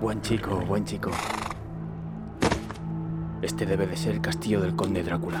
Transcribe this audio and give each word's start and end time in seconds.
Buen 0.00 0.20
chico, 0.20 0.56
buen 0.56 0.84
chico. 0.84 1.12
Este 3.40 3.64
debe 3.64 3.86
de 3.86 3.96
ser 3.96 4.14
el 4.14 4.20
castillo 4.20 4.60
del 4.60 4.74
conde 4.74 5.04
Drácula. 5.04 5.40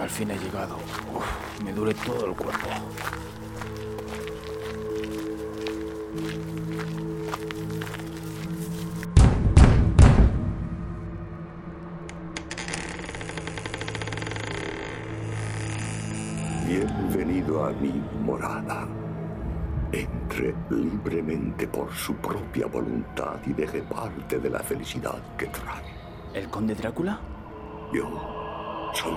Al 0.00 0.10
fin 0.10 0.32
he 0.32 0.38
llegado. 0.38 0.76
Me 1.64 1.72
duele 1.72 1.94
todo 1.94 2.26
el 2.26 2.34
cuerpo. 2.34 2.66
Libremente 20.70 21.66
por 21.68 21.92
su 21.92 22.14
propia 22.16 22.66
voluntad 22.66 23.38
y 23.46 23.52
deje 23.52 23.82
parte 23.82 24.38
de 24.38 24.50
la 24.50 24.60
felicidad 24.60 25.18
que 25.36 25.46
trae. 25.46 25.82
¿El 26.34 26.48
conde 26.48 26.74
Drácula? 26.74 27.20
Yo 27.92 28.90
soy 28.94 29.14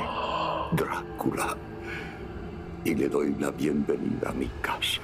Drácula 0.72 1.58
y 2.84 2.96
le 2.96 3.10
doy 3.10 3.36
la 3.40 3.52
bienvenida 3.52 4.30
a 4.30 4.34
mi 4.34 4.48
casa. 4.62 5.02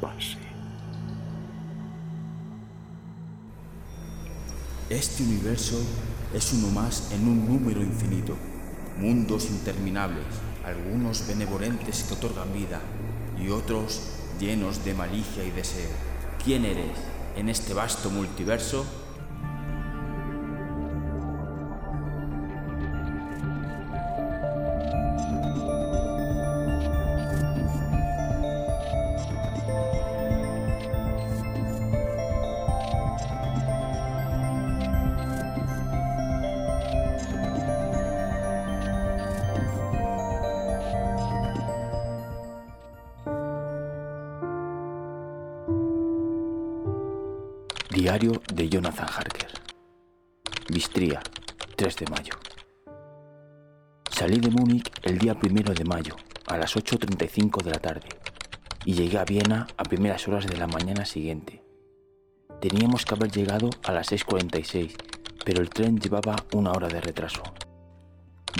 Pase. 0.00 0.38
Este 4.88 5.22
universo 5.22 5.76
es 6.32 6.52
uno 6.54 6.68
más 6.68 7.12
en 7.12 7.28
un 7.28 7.46
número 7.46 7.82
infinito. 7.82 8.34
Mundos 8.96 9.50
interminables, 9.50 10.24
algunos 10.68 11.26
benevolentes 11.26 12.04
que 12.04 12.14
otorgan 12.14 12.52
vida 12.52 12.80
y 13.40 13.50
otros 13.50 14.02
llenos 14.38 14.84
de 14.84 14.94
malicia 14.94 15.44
y 15.44 15.50
deseo. 15.50 15.90
¿Quién 16.44 16.64
eres 16.64 16.96
en 17.36 17.48
este 17.48 17.74
vasto 17.74 18.10
multiverso? 18.10 18.84
de 55.74 55.84
mayo, 55.84 56.16
a 56.46 56.56
las 56.56 56.76
8.35 56.76 57.62
de 57.62 57.70
la 57.70 57.78
tarde, 57.78 58.08
y 58.84 58.94
llegué 58.94 59.18
a 59.18 59.24
Viena 59.24 59.66
a 59.76 59.82
primeras 59.84 60.26
horas 60.28 60.46
de 60.46 60.56
la 60.56 60.66
mañana 60.66 61.04
siguiente. 61.04 61.62
Teníamos 62.60 63.04
que 63.04 63.14
haber 63.14 63.30
llegado 63.30 63.70
a 63.84 63.92
las 63.92 64.10
6.46, 64.10 64.94
pero 65.44 65.62
el 65.62 65.70
tren 65.70 65.98
llevaba 65.98 66.36
una 66.52 66.72
hora 66.72 66.88
de 66.88 67.00
retraso. 67.00 67.42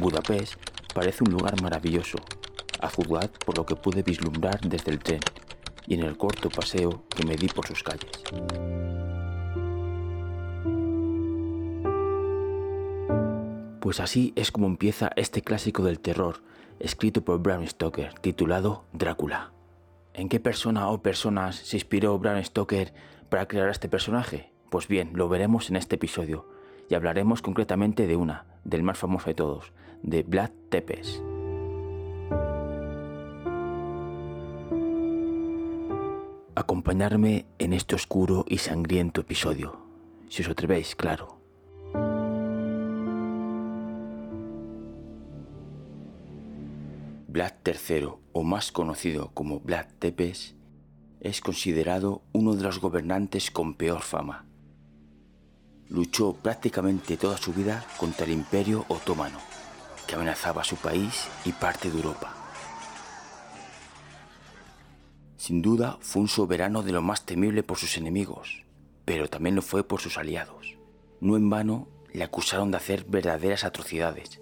Budapest 0.00 0.54
parece 0.94 1.24
un 1.24 1.32
lugar 1.32 1.60
maravilloso, 1.62 2.18
a 2.80 2.88
juzgar 2.88 3.30
por 3.30 3.56
lo 3.58 3.66
que 3.66 3.76
pude 3.76 4.02
vislumbrar 4.02 4.60
desde 4.60 4.92
el 4.92 4.98
tren 4.98 5.20
y 5.86 5.94
en 5.94 6.02
el 6.04 6.16
corto 6.16 6.48
paseo 6.50 7.04
que 7.08 7.24
me 7.24 7.36
di 7.36 7.48
por 7.48 7.66
sus 7.66 7.82
calles. 7.82 8.22
Pues 13.80 14.00
así 14.00 14.32
es 14.36 14.52
como 14.52 14.66
empieza 14.66 15.10
este 15.16 15.40
clásico 15.40 15.82
del 15.82 15.98
terror, 15.98 16.42
escrito 16.80 17.24
por 17.24 17.40
Bram 17.40 17.66
Stoker, 17.66 18.14
titulado 18.14 18.84
Drácula. 18.92 19.52
¿En 20.14 20.28
qué 20.28 20.40
persona 20.40 20.88
o 20.88 21.02
personas 21.02 21.56
se 21.56 21.76
inspiró 21.76 22.18
Bram 22.18 22.42
Stoker 22.42 22.92
para 23.28 23.46
crear 23.46 23.68
este 23.68 23.88
personaje? 23.88 24.52
Pues 24.70 24.88
bien, 24.88 25.12
lo 25.14 25.28
veremos 25.28 25.70
en 25.70 25.76
este 25.76 25.96
episodio, 25.96 26.48
y 26.88 26.94
hablaremos 26.94 27.42
concretamente 27.42 28.06
de 28.06 28.16
una, 28.16 28.46
del 28.64 28.82
más 28.82 28.98
famoso 28.98 29.26
de 29.26 29.34
todos, 29.34 29.72
de 30.02 30.22
Vlad 30.22 30.50
Tepes. 30.70 31.22
Acompañarme 36.54 37.46
en 37.58 37.72
este 37.72 37.94
oscuro 37.94 38.44
y 38.48 38.58
sangriento 38.58 39.20
episodio, 39.20 39.78
si 40.28 40.42
os 40.42 40.48
atrevéis, 40.48 40.96
claro. 40.96 41.37
Vlad 47.30 47.52
III, 47.62 48.08
o 48.32 48.42
más 48.42 48.72
conocido 48.72 49.32
como 49.34 49.60
Vlad 49.60 49.84
Tepes, 49.98 50.54
es 51.20 51.42
considerado 51.42 52.22
uno 52.32 52.54
de 52.54 52.62
los 52.62 52.80
gobernantes 52.80 53.50
con 53.50 53.74
peor 53.74 54.00
fama. 54.00 54.46
Luchó 55.90 56.32
prácticamente 56.32 57.18
toda 57.18 57.36
su 57.36 57.52
vida 57.52 57.84
contra 57.98 58.24
el 58.24 58.32
Imperio 58.32 58.86
Otomano, 58.88 59.38
que 60.06 60.14
amenazaba 60.14 60.64
su 60.64 60.76
país 60.76 61.28
y 61.44 61.52
parte 61.52 61.90
de 61.90 61.98
Europa. 61.98 62.34
Sin 65.36 65.60
duda 65.60 65.98
fue 66.00 66.22
un 66.22 66.28
soberano 66.28 66.82
de 66.82 66.92
lo 66.92 67.02
más 67.02 67.26
temible 67.26 67.62
por 67.62 67.76
sus 67.76 67.98
enemigos, 67.98 68.64
pero 69.04 69.28
también 69.28 69.54
lo 69.54 69.60
fue 69.60 69.86
por 69.86 70.00
sus 70.00 70.16
aliados. 70.16 70.78
No 71.20 71.36
en 71.36 71.50
vano 71.50 71.88
le 72.10 72.24
acusaron 72.24 72.70
de 72.70 72.78
hacer 72.78 73.04
verdaderas 73.04 73.64
atrocidades. 73.64 74.40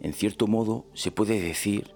En 0.00 0.12
cierto 0.12 0.46
modo 0.46 0.86
se 0.94 1.10
puede 1.10 1.40
decir 1.40 1.95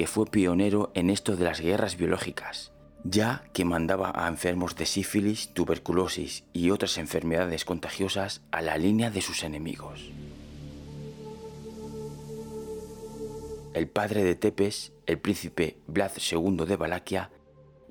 que 0.00 0.06
fue 0.06 0.24
pionero 0.24 0.90
en 0.94 1.10
esto 1.10 1.36
de 1.36 1.44
las 1.44 1.60
guerras 1.60 1.98
biológicas, 1.98 2.72
ya 3.04 3.44
que 3.52 3.66
mandaba 3.66 4.10
a 4.14 4.28
enfermos 4.28 4.74
de 4.74 4.86
sífilis, 4.86 5.52
tuberculosis 5.52 6.44
y 6.54 6.70
otras 6.70 6.96
enfermedades 6.96 7.66
contagiosas 7.66 8.40
a 8.50 8.62
la 8.62 8.78
línea 8.78 9.10
de 9.10 9.20
sus 9.20 9.44
enemigos. 9.44 10.10
El 13.74 13.88
padre 13.88 14.24
de 14.24 14.36
Tepes, 14.36 14.92
el 15.04 15.18
príncipe 15.18 15.76
Vlad 15.86 16.12
II 16.16 16.64
de 16.66 16.76
Valaquia, 16.76 17.30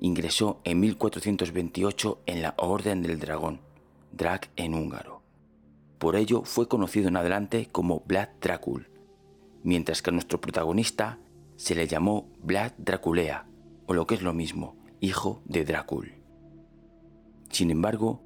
ingresó 0.00 0.60
en 0.64 0.80
1428 0.80 2.22
en 2.26 2.42
la 2.42 2.54
Orden 2.56 3.02
del 3.02 3.20
Dragón, 3.20 3.60
Drag 4.10 4.50
en 4.56 4.74
húngaro. 4.74 5.22
Por 5.98 6.16
ello 6.16 6.42
fue 6.42 6.66
conocido 6.66 7.06
en 7.06 7.16
adelante 7.16 7.68
como 7.70 8.02
Vlad 8.04 8.30
Dracul, 8.40 8.88
mientras 9.62 10.02
que 10.02 10.10
nuestro 10.10 10.40
protagonista 10.40 11.20
se 11.60 11.74
le 11.74 11.86
llamó 11.86 12.32
Vlad 12.42 12.72
Draculea, 12.78 13.44
o 13.84 13.92
lo 13.92 14.06
que 14.06 14.14
es 14.14 14.22
lo 14.22 14.32
mismo, 14.32 14.78
hijo 14.98 15.42
de 15.44 15.66
Drácul. 15.66 16.14
Sin 17.50 17.70
embargo, 17.70 18.22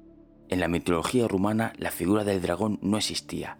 en 0.47 0.61
la 0.61 0.69
mitología 0.69 1.27
rumana 1.27 1.73
la 1.75 1.91
figura 1.91 2.23
del 2.23 2.41
dragón 2.41 2.79
no 2.81 2.95
existía, 2.95 3.57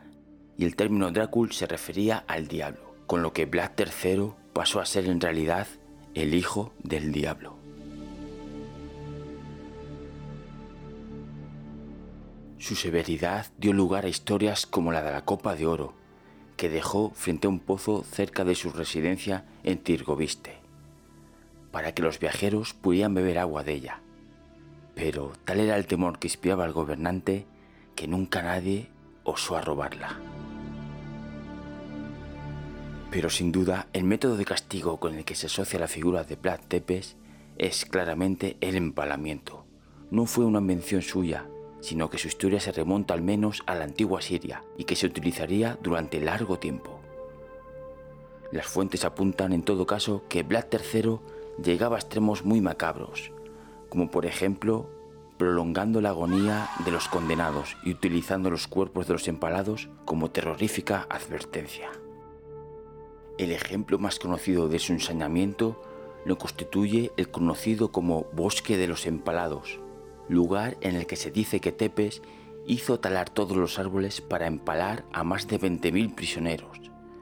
y 0.57 0.63
el 0.63 0.77
término 0.77 1.11
Drácul 1.11 1.51
se 1.51 1.67
refería 1.67 2.23
al 2.25 2.47
diablo, 2.47 2.95
con 3.05 3.21
lo 3.21 3.33
que 3.33 3.47
Vlad 3.47 3.71
III 3.77 4.31
pasó 4.53 4.79
a 4.79 4.85
ser 4.85 5.07
en 5.07 5.19
realidad 5.19 5.67
el 6.13 6.35
hijo 6.35 6.71
del 6.81 7.11
diablo. 7.11 7.57
Su 12.59 12.77
severidad 12.77 13.47
dio 13.57 13.73
lugar 13.73 14.05
a 14.05 14.09
historias 14.09 14.65
como 14.65 14.93
la 14.93 15.03
de 15.03 15.11
la 15.11 15.25
Copa 15.25 15.53
de 15.53 15.67
Oro, 15.67 16.04
que 16.57 16.69
dejó 16.69 17.11
frente 17.11 17.47
a 17.47 17.49
un 17.49 17.59
pozo 17.59 18.03
cerca 18.03 18.43
de 18.43 18.55
su 18.55 18.71
residencia 18.71 19.45
en 19.63 19.77
Tirgoviste, 19.77 20.57
para 21.71 21.93
que 21.93 22.01
los 22.01 22.19
viajeros 22.19 22.73
pudieran 22.73 23.13
beber 23.13 23.39
agua 23.39 23.63
de 23.63 23.73
ella. 23.73 24.01
Pero 24.95 25.33
tal 25.43 25.59
era 25.59 25.75
el 25.75 25.87
temor 25.87 26.19
que 26.19 26.27
inspiraba 26.27 26.63
al 26.63 26.71
gobernante 26.71 27.45
que 27.95 28.07
nunca 28.07 28.41
nadie 28.41 28.89
osó 29.23 29.57
a 29.57 29.61
robarla. 29.61 30.17
Pero 33.11 33.29
sin 33.29 33.51
duda, 33.51 33.87
el 33.93 34.03
método 34.03 34.35
de 34.37 34.45
castigo 34.45 34.97
con 34.97 35.15
el 35.15 35.25
que 35.25 35.35
se 35.35 35.47
asocia 35.47 35.79
la 35.79 35.87
figura 35.87 36.23
de 36.23 36.35
Vlad 36.35 36.59
Tepes 36.67 37.15
es 37.57 37.85
claramente 37.85 38.57
el 38.61 38.75
empalamiento. 38.75 39.65
No 40.11 40.25
fue 40.25 40.45
una 40.45 40.59
invención 40.59 41.01
suya, 41.01 41.47
sino 41.81 42.09
que 42.09 42.17
su 42.17 42.27
historia 42.27 42.59
se 42.59 42.71
remonta 42.71 43.13
al 43.13 43.21
menos 43.21 43.63
a 43.65 43.75
la 43.75 43.83
antigua 43.83 44.21
Siria 44.21 44.63
y 44.77 44.85
que 44.85 44.95
se 44.95 45.05
utilizaría 45.05 45.77
durante 45.81 46.19
largo 46.19 46.57
tiempo. 46.59 46.99
Las 48.51 48.67
fuentes 48.67 49.05
apuntan 49.05 49.53
en 49.53 49.63
todo 49.63 49.85
caso 49.85 50.23
que 50.29 50.43
Vlad 50.43 50.65
III 50.71 51.19
llegaba 51.63 51.97
a 51.97 51.99
extremos 51.99 52.45
muy 52.45 52.61
macabros, 52.61 53.31
como 53.89 54.09
por 54.09 54.25
ejemplo 54.25 54.89
prolongando 55.37 55.99
la 55.99 56.09
agonía 56.09 56.69
de 56.85 56.91
los 56.91 57.07
condenados 57.09 57.75
y 57.83 57.91
utilizando 57.91 58.49
los 58.49 58.67
cuerpos 58.67 59.07
de 59.07 59.13
los 59.13 59.27
empalados 59.27 59.89
como 60.05 60.31
terrorífica 60.31 61.05
advertencia. 61.09 61.89
El 63.37 63.51
ejemplo 63.51 63.99
más 63.99 64.17
conocido 64.17 64.69
de 64.69 64.79
su 64.79 64.93
ensañamiento 64.93 65.81
lo 66.23 66.37
constituye 66.37 67.11
el 67.17 67.29
conocido 67.29 67.91
como 67.91 68.25
Bosque 68.31 68.77
de 68.77 68.87
los 68.87 69.05
Empalados, 69.05 69.79
lugar 70.29 70.77
en 70.81 70.95
el 70.95 71.07
que 71.07 71.15
se 71.15 71.31
dice 71.31 71.59
que 71.59 71.71
Tepes 71.71 72.21
hizo 72.67 72.99
talar 72.99 73.29
todos 73.29 73.57
los 73.57 73.79
árboles 73.79 74.21
para 74.21 74.47
empalar 74.47 75.05
a 75.13 75.23
más 75.23 75.47
de 75.47 75.59
20.000 75.59 76.15
prisioneros. 76.15 76.79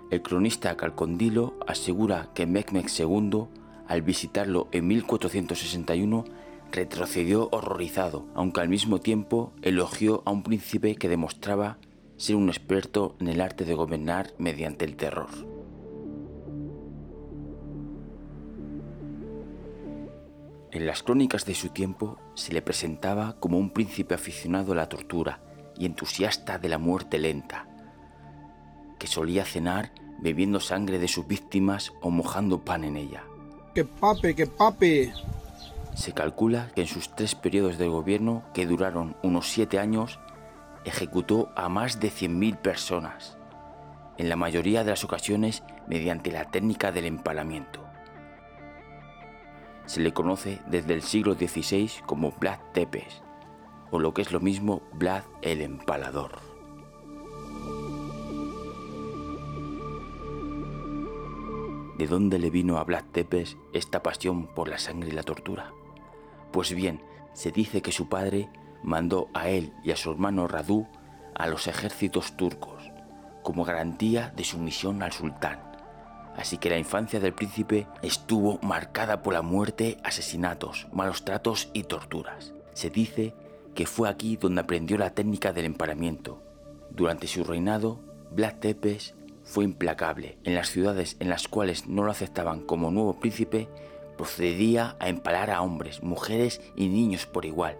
El 0.10 0.22
cronista 0.22 0.78
Calcondilo 0.78 1.56
asegura 1.68 2.30
que 2.34 2.46
Mecmec 2.46 2.90
II, 2.98 3.48
al 3.88 4.02
visitarlo 4.02 4.68
en 4.72 4.88
1461, 4.88 6.26
retrocedió 6.72 7.50
horrorizado, 7.52 8.26
aunque 8.36 8.62
al 8.62 8.70
mismo 8.70 9.00
tiempo 9.00 9.54
elogió 9.62 10.24
a 10.26 10.32
un 10.32 10.44
príncipe 10.44 10.96
que 10.96 11.10
demostraba 11.10 11.78
ser 12.18 12.36
un 12.36 12.50
experto 12.50 13.16
en 13.20 13.28
el 13.28 13.42
arte 13.42 13.66
de 13.66 13.76
gobernar 13.76 14.34
mediante 14.38 14.86
el 14.86 14.96
terror. 14.96 15.53
En 20.74 20.88
las 20.88 21.04
crónicas 21.04 21.46
de 21.46 21.54
su 21.54 21.70
tiempo 21.70 22.18
se 22.34 22.52
le 22.52 22.64
presentaba 22.64 23.36
como 23.40 23.60
un 23.60 23.70
príncipe 23.70 24.16
aficionado 24.16 24.72
a 24.72 24.76
la 24.76 24.90
tortura 24.90 25.40
y 25.78 25.86
entusiasta 25.86 26.58
de 26.58 26.68
la 26.68 26.80
muerte 26.80 27.20
lenta, 27.20 27.68
que 28.98 29.06
solía 29.06 29.46
cenar 29.46 29.92
bebiendo 30.20 30.60
sangre 30.60 30.98
de 30.98 31.08
sus 31.08 31.28
víctimas 31.28 31.94
o 32.02 32.10
mojando 32.10 32.66
pan 32.66 32.86
en 32.86 32.98
ella. 32.98 33.24
¡Que 33.76 33.86
pape, 33.86 34.34
que 34.34 34.48
pape! 34.48 35.14
Se 35.94 36.12
calcula 36.12 36.72
que 36.74 36.82
en 36.82 36.88
sus 36.88 37.16
tres 37.16 37.36
periodos 37.36 37.78
de 37.78 37.88
gobierno, 37.88 38.44
que 38.56 38.66
duraron 38.66 39.16
unos 39.22 39.50
siete 39.50 39.78
años, 39.78 40.20
ejecutó 40.86 41.52
a 41.56 41.70
más 41.70 42.00
de 42.00 42.10
100.000 42.10 42.58
personas, 42.58 43.38
en 44.18 44.28
la 44.28 44.36
mayoría 44.36 44.84
de 44.84 44.90
las 44.90 45.04
ocasiones 45.04 45.62
mediante 45.88 46.32
la 46.32 46.50
técnica 46.50 46.92
del 46.92 47.06
empalamiento 47.06 47.83
se 49.86 50.00
le 50.02 50.14
conoce 50.14 50.62
desde 50.68 50.94
el 50.94 51.02
siglo 51.02 51.34
XVI 51.34 51.90
como 52.06 52.32
Vlad 52.32 52.60
Tepes, 52.74 53.22
o 53.92 54.00
lo 54.00 54.14
que 54.14 54.22
es 54.22 54.32
lo 54.32 54.40
mismo 54.40 54.82
Vlad 54.94 55.24
el 55.42 55.62
Empalador. 55.62 56.40
¿De 61.98 62.08
dónde 62.08 62.40
le 62.40 62.50
vino 62.50 62.78
a 62.78 62.84
Vlad 62.84 63.04
Tepes 63.12 63.58
esta 63.72 64.02
pasión 64.02 64.48
por 64.48 64.68
la 64.68 64.80
sangre 64.80 65.10
y 65.10 65.14
la 65.14 65.24
tortura? 65.24 65.74
Pues 66.52 66.74
bien, 66.74 67.02
se 67.34 67.52
dice 67.52 67.82
que 67.82 67.92
su 67.92 68.10
padre 68.10 68.50
mandó 68.84 69.30
a 69.34 69.50
él 69.50 69.74
y 69.84 69.92
a 69.92 69.96
su 69.96 70.12
hermano 70.12 70.48
Radu 70.48 70.88
a 71.36 71.48
los 71.48 71.68
ejércitos 71.68 72.36
turcos, 72.36 72.92
como 73.42 73.64
garantía 73.64 74.34
de 74.36 74.44
sumisión 74.44 75.04
al 75.04 75.12
sultán 75.12 75.73
Así 76.36 76.58
que 76.58 76.70
la 76.70 76.80
infancia 76.80 77.20
del 77.20 77.34
príncipe 77.34 77.88
estuvo 78.02 78.60
marcada 78.62 79.22
por 79.22 79.34
la 79.34 79.42
muerte, 79.42 79.98
asesinatos, 80.04 80.88
malos 80.92 81.26
tratos 81.26 81.70
y 81.74 81.84
torturas. 81.84 82.54
Se 82.74 82.90
dice 82.90 83.34
que 83.76 83.86
fue 83.86 84.10
aquí 84.10 84.38
donde 84.38 84.62
aprendió 84.62 84.98
la 84.98 85.12
técnica 85.12 85.54
del 85.54 85.66
emparamiento. 85.66 86.42
Durante 86.90 87.28
su 87.28 87.44
reinado, 87.44 88.00
Vlad 88.32 88.56
Tepes 88.56 89.16
fue 89.44 89.64
implacable. 89.64 90.38
En 90.44 90.56
las 90.56 90.70
ciudades 90.70 91.18
en 91.20 91.30
las 91.30 91.48
cuales 91.48 91.88
no 91.88 92.04
lo 92.04 92.12
aceptaban 92.12 92.62
como 92.62 92.92
nuevo 92.92 93.20
príncipe, 93.20 93.68
procedía 94.18 94.96
a 95.00 95.10
empalar 95.10 95.52
a 95.52 95.62
hombres, 95.62 96.02
mujeres 96.02 96.62
y 96.76 96.88
niños 96.88 97.26
por 97.26 97.46
igual. 97.46 97.78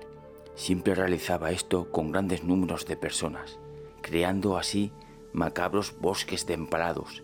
Siempre 0.56 0.94
realizaba 0.94 1.52
esto 1.52 1.92
con 1.92 2.12
grandes 2.12 2.44
números 2.44 2.86
de 2.86 2.98
personas, 2.98 3.58
creando 4.02 4.58
así 4.58 4.92
macabros 5.32 5.96
bosques 6.00 6.46
de 6.46 6.54
empalados 6.54 7.24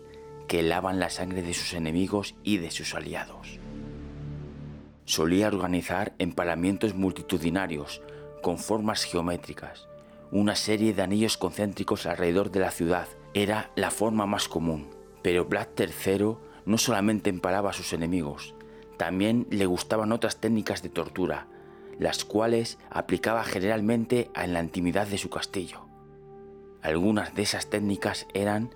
que 0.50 0.64
lavan 0.64 0.98
la 0.98 1.10
sangre 1.10 1.42
de 1.42 1.54
sus 1.54 1.74
enemigos 1.74 2.34
y 2.42 2.58
de 2.58 2.72
sus 2.72 2.96
aliados. 2.96 3.60
Solía 5.04 5.46
organizar 5.46 6.12
empalamientos 6.18 6.96
multitudinarios 6.96 8.02
con 8.42 8.58
formas 8.58 9.04
geométricas. 9.04 9.86
Una 10.32 10.56
serie 10.56 10.92
de 10.92 11.02
anillos 11.02 11.36
concéntricos 11.36 12.04
alrededor 12.04 12.50
de 12.50 12.58
la 12.58 12.72
ciudad 12.72 13.06
era 13.32 13.70
la 13.76 13.92
forma 13.92 14.26
más 14.26 14.48
común. 14.48 14.90
Pero 15.22 15.44
Vlad 15.44 15.68
III 15.78 16.34
no 16.64 16.78
solamente 16.78 17.30
empalaba 17.30 17.70
a 17.70 17.74
sus 17.74 17.92
enemigos, 17.92 18.56
también 18.96 19.46
le 19.50 19.66
gustaban 19.66 20.10
otras 20.10 20.38
técnicas 20.38 20.82
de 20.82 20.88
tortura, 20.88 21.46
las 22.00 22.24
cuales 22.24 22.76
aplicaba 22.90 23.44
generalmente 23.44 24.32
en 24.34 24.52
la 24.52 24.64
intimidad 24.64 25.06
de 25.06 25.18
su 25.18 25.30
castillo. 25.30 25.82
Algunas 26.82 27.36
de 27.36 27.42
esas 27.42 27.70
técnicas 27.70 28.26
eran 28.34 28.70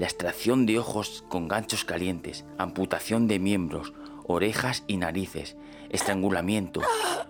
la 0.00 0.06
extracción 0.06 0.64
de 0.64 0.78
ojos 0.78 1.26
con 1.28 1.46
ganchos 1.46 1.84
calientes, 1.84 2.46
amputación 2.56 3.28
de 3.28 3.38
miembros, 3.38 3.92
orejas 4.26 4.82
y 4.86 4.96
narices, 4.96 5.58
estrangulamiento, 5.90 6.80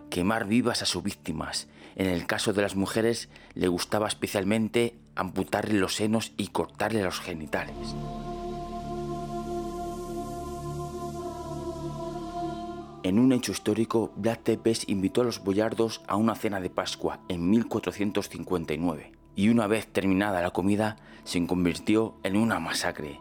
quemar 0.08 0.46
vivas 0.46 0.81
a 0.81 0.87
sus 0.87 1.02
víctimas. 1.02 1.67
En 1.96 2.06
el 2.06 2.28
caso 2.28 2.52
de 2.52 2.62
las 2.62 2.76
mujeres 2.76 3.28
le 3.55 3.67
gustaba 3.67 4.06
especialmente 4.06 4.94
amputarle 5.17 5.81
los 5.81 5.96
senos 5.96 6.32
y 6.37 6.46
cortarle 6.46 7.02
los 7.02 7.19
genitales. 7.19 7.75
En 13.02 13.19
un 13.19 13.32
hecho 13.32 13.50
histórico, 13.50 14.12
Vlad 14.14 14.38
Tepes 14.44 14.88
invitó 14.88 15.22
a 15.22 15.25
los 15.25 15.43
boyardos 15.43 16.02
a 16.06 16.14
una 16.14 16.37
cena 16.37 16.61
de 16.61 16.70
Pascua 16.70 17.19
en 17.26 17.50
1459 17.50 19.19
y 19.37 19.49
una 19.49 19.67
vez 19.67 19.87
terminada 19.87 20.43
la 20.43 20.50
comida 20.50 20.97
se 21.25 21.44
convirtió 21.47 22.15
en 22.23 22.37
una 22.37 22.59
masacre. 22.61 23.21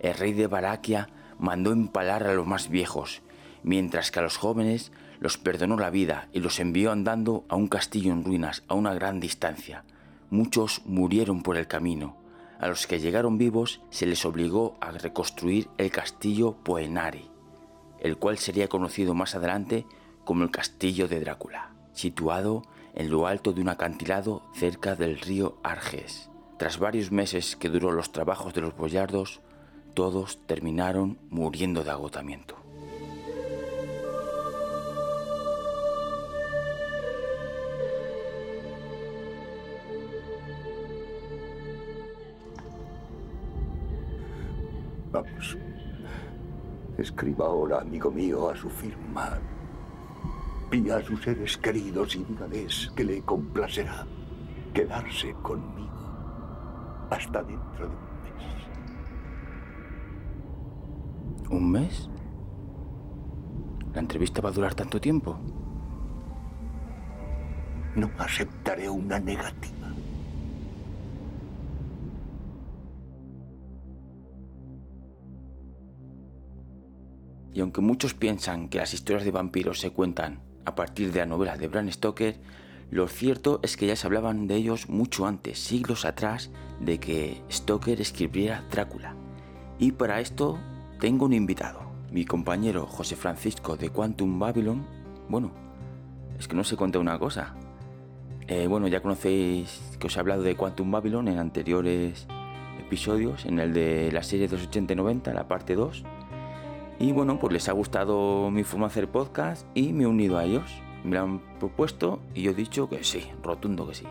El 0.00 0.14
rey 0.14 0.32
de 0.32 0.46
Baraquia 0.46 1.08
mandó 1.38 1.72
empalar 1.72 2.24
a 2.24 2.34
los 2.34 2.46
más 2.46 2.68
viejos, 2.68 3.22
mientras 3.62 4.10
que 4.10 4.20
a 4.20 4.22
los 4.22 4.36
jóvenes 4.36 4.92
los 5.20 5.38
perdonó 5.38 5.76
la 5.76 5.90
vida 5.90 6.28
y 6.32 6.40
los 6.40 6.60
envió 6.60 6.92
andando 6.92 7.44
a 7.48 7.56
un 7.56 7.68
castillo 7.68 8.12
en 8.12 8.24
ruinas 8.24 8.62
a 8.68 8.74
una 8.74 8.94
gran 8.94 9.20
distancia. 9.20 9.84
Muchos 10.30 10.82
murieron 10.84 11.42
por 11.42 11.56
el 11.56 11.66
camino. 11.66 12.16
A 12.60 12.68
los 12.68 12.86
que 12.86 13.00
llegaron 13.00 13.38
vivos 13.38 13.80
se 13.90 14.06
les 14.06 14.24
obligó 14.24 14.76
a 14.80 14.90
reconstruir 14.90 15.68
el 15.78 15.90
castillo 15.90 16.52
Poenari, 16.52 17.30
el 18.00 18.16
cual 18.16 18.38
sería 18.38 18.68
conocido 18.68 19.14
más 19.14 19.34
adelante 19.34 19.86
como 20.24 20.44
el 20.44 20.50
castillo 20.50 21.08
de 21.08 21.20
Drácula, 21.20 21.70
situado 21.92 22.62
en 22.98 23.10
lo 23.10 23.28
alto 23.28 23.52
de 23.52 23.60
un 23.60 23.68
acantilado 23.68 24.42
cerca 24.52 24.96
del 24.96 25.20
río 25.20 25.56
Arges. 25.62 26.30
Tras 26.58 26.80
varios 26.80 27.12
meses 27.12 27.54
que 27.54 27.68
duró 27.68 27.92
los 27.92 28.10
trabajos 28.10 28.52
de 28.54 28.60
los 28.60 28.76
boyardos, 28.76 29.40
todos 29.94 30.44
terminaron 30.46 31.16
muriendo 31.30 31.84
de 31.84 31.92
agotamiento. 31.92 32.56
Vamos. 45.12 45.56
Escriba 46.98 47.46
ahora, 47.46 47.80
amigo 47.80 48.10
mío, 48.10 48.50
a 48.50 48.56
su 48.56 48.68
firma 48.68 49.38
Pía 50.70 50.96
a 50.96 51.02
sus 51.02 51.22
seres 51.22 51.56
queridos 51.56 52.14
y 52.14 52.24
dígales 52.24 52.92
que 52.94 53.04
le 53.04 53.22
complacerá 53.22 54.06
quedarse 54.74 55.32
conmigo 55.42 55.88
hasta 57.10 57.42
dentro 57.42 57.88
de 57.88 57.94
un 57.94 58.22
mes. 58.22 58.34
¿Un 61.50 61.70
mes? 61.70 62.10
¿La 63.94 64.00
entrevista 64.00 64.42
va 64.42 64.50
a 64.50 64.52
durar 64.52 64.74
tanto 64.74 65.00
tiempo? 65.00 65.38
No 67.96 68.10
aceptaré 68.18 68.90
una 68.90 69.18
negativa. 69.18 69.88
Y 77.54 77.60
aunque 77.60 77.80
muchos 77.80 78.12
piensan 78.12 78.68
que 78.68 78.76
las 78.78 78.92
historias 78.92 79.24
de 79.24 79.30
vampiros 79.30 79.80
se 79.80 79.90
cuentan 79.90 80.47
a 80.68 80.74
partir 80.74 81.12
de 81.12 81.20
la 81.20 81.26
novela 81.26 81.56
de 81.56 81.66
Bram 81.66 81.90
Stoker, 81.90 82.36
lo 82.90 83.08
cierto 83.08 83.58
es 83.62 83.76
que 83.76 83.86
ya 83.86 83.96
se 83.96 84.06
hablaban 84.06 84.46
de 84.46 84.56
ellos 84.56 84.88
mucho 84.88 85.26
antes, 85.26 85.58
siglos 85.58 86.04
atrás, 86.04 86.50
de 86.80 86.98
que 87.00 87.42
Stoker 87.50 88.00
escribiera 88.00 88.64
Drácula. 88.70 89.14
Y 89.78 89.92
para 89.92 90.20
esto 90.20 90.58
tengo 91.00 91.24
un 91.24 91.32
invitado, 91.32 91.80
mi 92.12 92.24
compañero 92.24 92.86
José 92.86 93.16
Francisco 93.16 93.76
de 93.76 93.90
Quantum 93.90 94.38
Babylon. 94.38 94.86
Bueno, 95.28 95.52
es 96.38 96.48
que 96.48 96.56
no 96.56 96.64
se 96.64 96.76
cuenta 96.76 96.98
una 96.98 97.18
cosa. 97.18 97.54
Eh, 98.46 98.66
bueno, 98.66 98.88
ya 98.88 99.00
conocéis 99.00 99.96
que 99.98 100.06
os 100.06 100.16
he 100.16 100.20
hablado 100.20 100.42
de 100.42 100.54
Quantum 100.54 100.90
Babylon 100.90 101.28
en 101.28 101.38
anteriores 101.38 102.26
episodios, 102.78 103.44
en 103.46 103.58
el 103.58 103.72
de 103.72 104.12
la 104.12 104.22
serie 104.22 104.48
280-90, 104.48 105.32
la 105.32 105.48
parte 105.48 105.74
2 105.74 106.04
y 106.98 107.12
bueno, 107.12 107.38
pues 107.38 107.52
les 107.52 107.68
ha 107.68 107.72
gustado 107.72 108.50
mi 108.50 108.64
forma 108.64 108.86
de 108.86 108.92
hacer 108.92 109.08
podcast 109.08 109.66
y 109.74 109.92
me 109.92 110.04
he 110.04 110.06
unido 110.06 110.36
a 110.36 110.44
ellos. 110.44 110.82
Me 111.04 111.14
lo 111.14 111.22
han 111.22 111.40
propuesto 111.60 112.18
y 112.34 112.42
yo 112.42 112.50
he 112.50 112.54
dicho 112.54 112.88
que 112.88 113.04
sí, 113.04 113.30
rotundo 113.42 113.86
que 113.86 113.94
sí. 113.94 114.06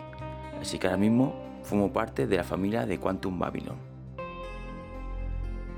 Así 0.62 0.80
que 0.80 0.88
ahora 0.88 0.98
mismo 0.98 1.36
formo 1.64 1.92
parte 1.92 2.28
de 2.28 2.38
la 2.38 2.44
familia 2.44 2.86
de 2.86 2.98
Quantum 2.98 3.38
Babylon. 3.38 3.76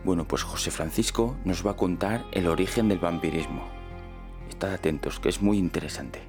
Bueno, 0.05 0.25
pues 0.25 0.43
José 0.43 0.69
Francisco 0.69 1.35
nos 1.45 1.65
va 1.65 1.71
a 1.71 1.75
contar 1.75 2.25
el 2.31 2.47
origen 2.47 2.87
del 2.87 2.99
vampirismo. 2.99 3.63
Estad 4.47 4.73
atentos, 4.73 5.19
que 5.19 5.29
es 5.29 5.41
muy 5.41 5.57
interesante. 5.57 6.21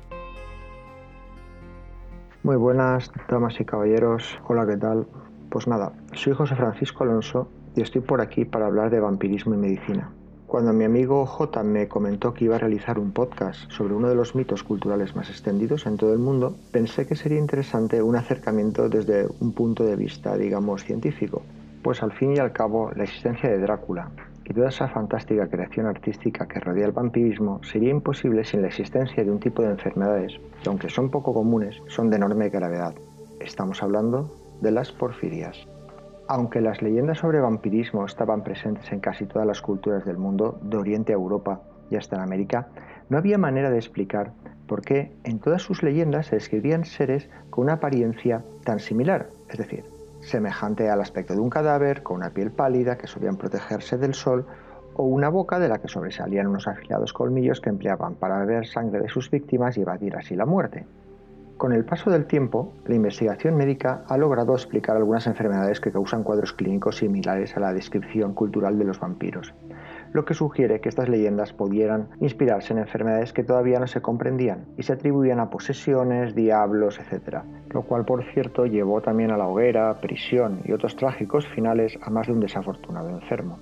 Muy 2.42 2.56
buenas, 2.56 3.12
damas 3.28 3.60
y 3.60 3.66
caballeros. 3.66 4.38
Hola, 4.48 4.66
¿qué 4.66 4.78
tal? 4.78 5.06
Pues 5.50 5.66
nada, 5.66 5.92
soy 6.14 6.32
José 6.32 6.56
Francisco 6.56 7.04
Alonso 7.04 7.48
y 7.76 7.82
estoy 7.82 8.00
por 8.00 8.22
aquí 8.22 8.46
para 8.46 8.66
hablar 8.66 8.90
de 8.90 9.00
vampirismo 9.00 9.54
y 9.54 9.58
medicina. 9.58 10.10
Cuando 10.50 10.72
mi 10.72 10.82
amigo 10.82 11.26
J 11.26 11.62
me 11.62 11.86
comentó 11.86 12.34
que 12.34 12.46
iba 12.46 12.56
a 12.56 12.58
realizar 12.58 12.98
un 12.98 13.12
podcast 13.12 13.70
sobre 13.70 13.94
uno 13.94 14.08
de 14.08 14.16
los 14.16 14.34
mitos 14.34 14.64
culturales 14.64 15.14
más 15.14 15.30
extendidos 15.30 15.86
en 15.86 15.96
todo 15.96 16.12
el 16.12 16.18
mundo, 16.18 16.56
pensé 16.72 17.06
que 17.06 17.14
sería 17.14 17.38
interesante 17.38 18.02
un 18.02 18.16
acercamiento 18.16 18.88
desde 18.88 19.28
un 19.38 19.52
punto 19.52 19.84
de 19.84 19.94
vista, 19.94 20.36
digamos, 20.36 20.82
científico. 20.82 21.42
Pues 21.84 22.02
al 22.02 22.10
fin 22.10 22.34
y 22.34 22.40
al 22.40 22.52
cabo, 22.52 22.90
la 22.96 23.04
existencia 23.04 23.48
de 23.48 23.60
Drácula 23.60 24.10
y 24.44 24.52
toda 24.52 24.70
esa 24.70 24.88
fantástica 24.88 25.46
creación 25.46 25.86
artística 25.86 26.48
que 26.48 26.58
rodea 26.58 26.86
el 26.86 26.92
vampirismo 26.92 27.62
sería 27.62 27.90
imposible 27.90 28.42
sin 28.42 28.62
la 28.62 28.68
existencia 28.68 29.22
de 29.22 29.30
un 29.30 29.38
tipo 29.38 29.62
de 29.62 29.70
enfermedades 29.70 30.32
que, 30.64 30.68
aunque 30.68 30.90
son 30.90 31.12
poco 31.12 31.32
comunes, 31.32 31.80
son 31.86 32.10
de 32.10 32.16
enorme 32.16 32.48
gravedad. 32.48 32.96
Estamos 33.38 33.84
hablando 33.84 34.28
de 34.60 34.72
las 34.72 34.90
porfirias. 34.90 35.69
Aunque 36.32 36.60
las 36.60 36.80
leyendas 36.80 37.18
sobre 37.18 37.40
vampirismo 37.40 38.06
estaban 38.06 38.44
presentes 38.44 38.92
en 38.92 39.00
casi 39.00 39.26
todas 39.26 39.48
las 39.48 39.60
culturas 39.60 40.04
del 40.04 40.16
mundo, 40.16 40.60
de 40.62 40.76
Oriente 40.76 41.12
a 41.12 41.16
Europa 41.16 41.60
y 41.90 41.96
hasta 41.96 42.14
en 42.14 42.22
América, 42.22 42.68
no 43.08 43.18
había 43.18 43.36
manera 43.36 43.68
de 43.68 43.78
explicar 43.78 44.30
por 44.68 44.80
qué 44.82 45.10
en 45.24 45.40
todas 45.40 45.60
sus 45.60 45.82
leyendas 45.82 46.26
se 46.26 46.36
describían 46.36 46.84
seres 46.84 47.28
con 47.50 47.64
una 47.64 47.72
apariencia 47.72 48.44
tan 48.62 48.78
similar, 48.78 49.26
es 49.48 49.58
decir, 49.58 49.84
semejante 50.20 50.88
al 50.88 51.00
aspecto 51.00 51.34
de 51.34 51.40
un 51.40 51.50
cadáver, 51.50 52.04
con 52.04 52.18
una 52.18 52.30
piel 52.30 52.52
pálida 52.52 52.96
que 52.96 53.08
solían 53.08 53.36
protegerse 53.36 53.98
del 53.98 54.14
sol, 54.14 54.46
o 54.94 55.02
una 55.02 55.30
boca 55.30 55.58
de 55.58 55.68
la 55.68 55.78
que 55.78 55.88
sobresalían 55.88 56.46
unos 56.46 56.68
afilados 56.68 57.12
colmillos 57.12 57.60
que 57.60 57.70
empleaban 57.70 58.14
para 58.14 58.38
beber 58.38 58.68
sangre 58.68 59.00
de 59.00 59.08
sus 59.08 59.32
víctimas 59.32 59.76
y 59.76 59.80
evadir 59.80 60.14
así 60.14 60.36
la 60.36 60.46
muerte. 60.46 60.86
Con 61.60 61.74
el 61.74 61.84
paso 61.84 62.10
del 62.10 62.24
tiempo, 62.24 62.72
la 62.86 62.94
investigación 62.94 63.54
médica 63.54 64.02
ha 64.08 64.16
logrado 64.16 64.54
explicar 64.54 64.96
algunas 64.96 65.26
enfermedades 65.26 65.78
que 65.78 65.92
causan 65.92 66.22
cuadros 66.22 66.54
clínicos 66.54 66.96
similares 66.96 67.54
a 67.54 67.60
la 67.60 67.74
descripción 67.74 68.32
cultural 68.32 68.78
de 68.78 68.86
los 68.86 68.98
vampiros, 68.98 69.52
lo 70.14 70.24
que 70.24 70.32
sugiere 70.32 70.80
que 70.80 70.88
estas 70.88 71.10
leyendas 71.10 71.52
pudieran 71.52 72.08
inspirarse 72.18 72.72
en 72.72 72.78
enfermedades 72.78 73.34
que 73.34 73.44
todavía 73.44 73.78
no 73.78 73.86
se 73.88 74.00
comprendían 74.00 74.64
y 74.78 74.84
se 74.84 74.94
atribuían 74.94 75.38
a 75.38 75.50
posesiones, 75.50 76.34
diablos, 76.34 76.98
etc., 76.98 77.40
lo 77.68 77.82
cual 77.82 78.06
por 78.06 78.24
cierto 78.32 78.64
llevó 78.64 79.02
también 79.02 79.30
a 79.30 79.36
la 79.36 79.46
hoguera, 79.46 80.00
prisión 80.00 80.62
y 80.64 80.72
otros 80.72 80.96
trágicos 80.96 81.46
finales 81.46 81.98
a 82.00 82.08
más 82.08 82.26
de 82.26 82.32
un 82.32 82.40
desafortunado 82.40 83.10
enfermo. 83.10 83.58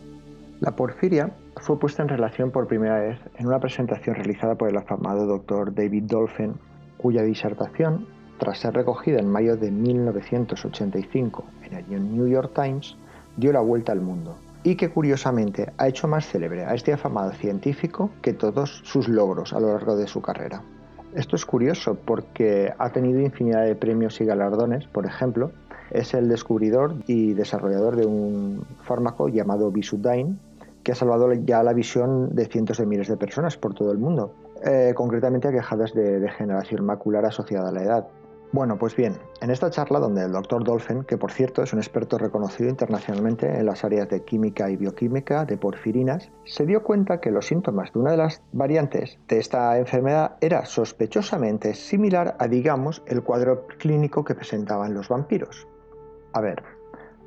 La 0.60 0.76
porfiria 0.76 1.30
fue 1.56 1.80
puesta 1.80 2.04
en 2.04 2.10
relación 2.10 2.52
por 2.52 2.68
primera 2.68 3.00
vez 3.00 3.18
en 3.38 3.48
una 3.48 3.58
presentación 3.58 4.14
realizada 4.14 4.54
por 4.54 4.68
el 4.68 4.76
afamado 4.76 5.26
doctor 5.26 5.74
David 5.74 6.04
Dolphin 6.04 6.54
cuya 6.98 7.22
disertación, 7.22 8.06
tras 8.38 8.58
ser 8.58 8.74
recogida 8.74 9.18
en 9.18 9.30
mayo 9.30 9.56
de 9.56 9.70
1985 9.70 11.44
en 11.64 11.92
el 11.92 12.16
New 12.16 12.28
York 12.28 12.52
Times, 12.54 12.96
dio 13.36 13.52
la 13.52 13.60
vuelta 13.60 13.92
al 13.92 14.00
mundo 14.00 14.36
y 14.62 14.76
que 14.76 14.90
curiosamente 14.90 15.72
ha 15.78 15.88
hecho 15.88 16.08
más 16.08 16.26
célebre 16.26 16.64
a 16.64 16.74
este 16.74 16.92
afamado 16.92 17.32
científico 17.32 18.10
que 18.20 18.32
todos 18.32 18.82
sus 18.84 19.08
logros 19.08 19.52
a 19.52 19.60
lo 19.60 19.72
largo 19.72 19.96
de 19.96 20.06
su 20.06 20.20
carrera. 20.20 20.62
Esto 21.14 21.36
es 21.36 21.46
curioso 21.46 21.96
porque 22.04 22.72
ha 22.76 22.90
tenido 22.90 23.20
infinidad 23.20 23.64
de 23.64 23.74
premios 23.74 24.20
y 24.20 24.24
galardones, 24.24 24.86
por 24.88 25.06
ejemplo, 25.06 25.52
es 25.90 26.12
el 26.12 26.28
descubridor 26.28 26.96
y 27.06 27.32
desarrollador 27.32 27.96
de 27.96 28.06
un 28.06 28.66
fármaco 28.82 29.28
llamado 29.28 29.70
Bisudyne, 29.70 30.36
que 30.82 30.92
ha 30.92 30.94
salvado 30.94 31.32
ya 31.32 31.62
la 31.62 31.72
visión 31.72 32.34
de 32.34 32.46
cientos 32.46 32.78
de 32.78 32.86
miles 32.86 33.08
de 33.08 33.16
personas 33.16 33.56
por 33.56 33.74
todo 33.74 33.90
el 33.90 33.98
mundo. 33.98 34.34
Eh, 34.64 34.92
concretamente 34.94 35.50
quejadas 35.50 35.94
de 35.94 36.20
degeneración 36.20 36.84
macular 36.84 37.24
asociada 37.24 37.68
a 37.68 37.72
la 37.72 37.82
edad. 37.82 38.08
Bueno, 38.50 38.78
pues 38.78 38.96
bien, 38.96 39.12
en 39.42 39.50
esta 39.50 39.68
charla 39.68 39.98
donde 39.98 40.24
el 40.24 40.32
doctor 40.32 40.64
Dolphin, 40.64 41.04
que 41.04 41.18
por 41.18 41.30
cierto 41.30 41.62
es 41.62 41.74
un 41.74 41.80
experto 41.80 42.16
reconocido 42.16 42.70
internacionalmente 42.70 43.46
en 43.46 43.66
las 43.66 43.84
áreas 43.84 44.08
de 44.08 44.24
química 44.24 44.70
y 44.70 44.76
bioquímica 44.76 45.44
de 45.44 45.58
porfirinas, 45.58 46.30
se 46.46 46.64
dio 46.64 46.82
cuenta 46.82 47.20
que 47.20 47.30
los 47.30 47.46
síntomas 47.46 47.92
de 47.92 47.98
una 47.98 48.12
de 48.12 48.16
las 48.16 48.42
variantes 48.52 49.18
de 49.28 49.38
esta 49.38 49.78
enfermedad 49.78 50.36
era 50.40 50.64
sospechosamente 50.64 51.74
similar 51.74 52.36
a, 52.38 52.48
digamos, 52.48 53.02
el 53.06 53.22
cuadro 53.22 53.66
clínico 53.78 54.24
que 54.24 54.34
presentaban 54.34 54.94
los 54.94 55.10
vampiros. 55.10 55.68
A 56.32 56.40
ver, 56.40 56.62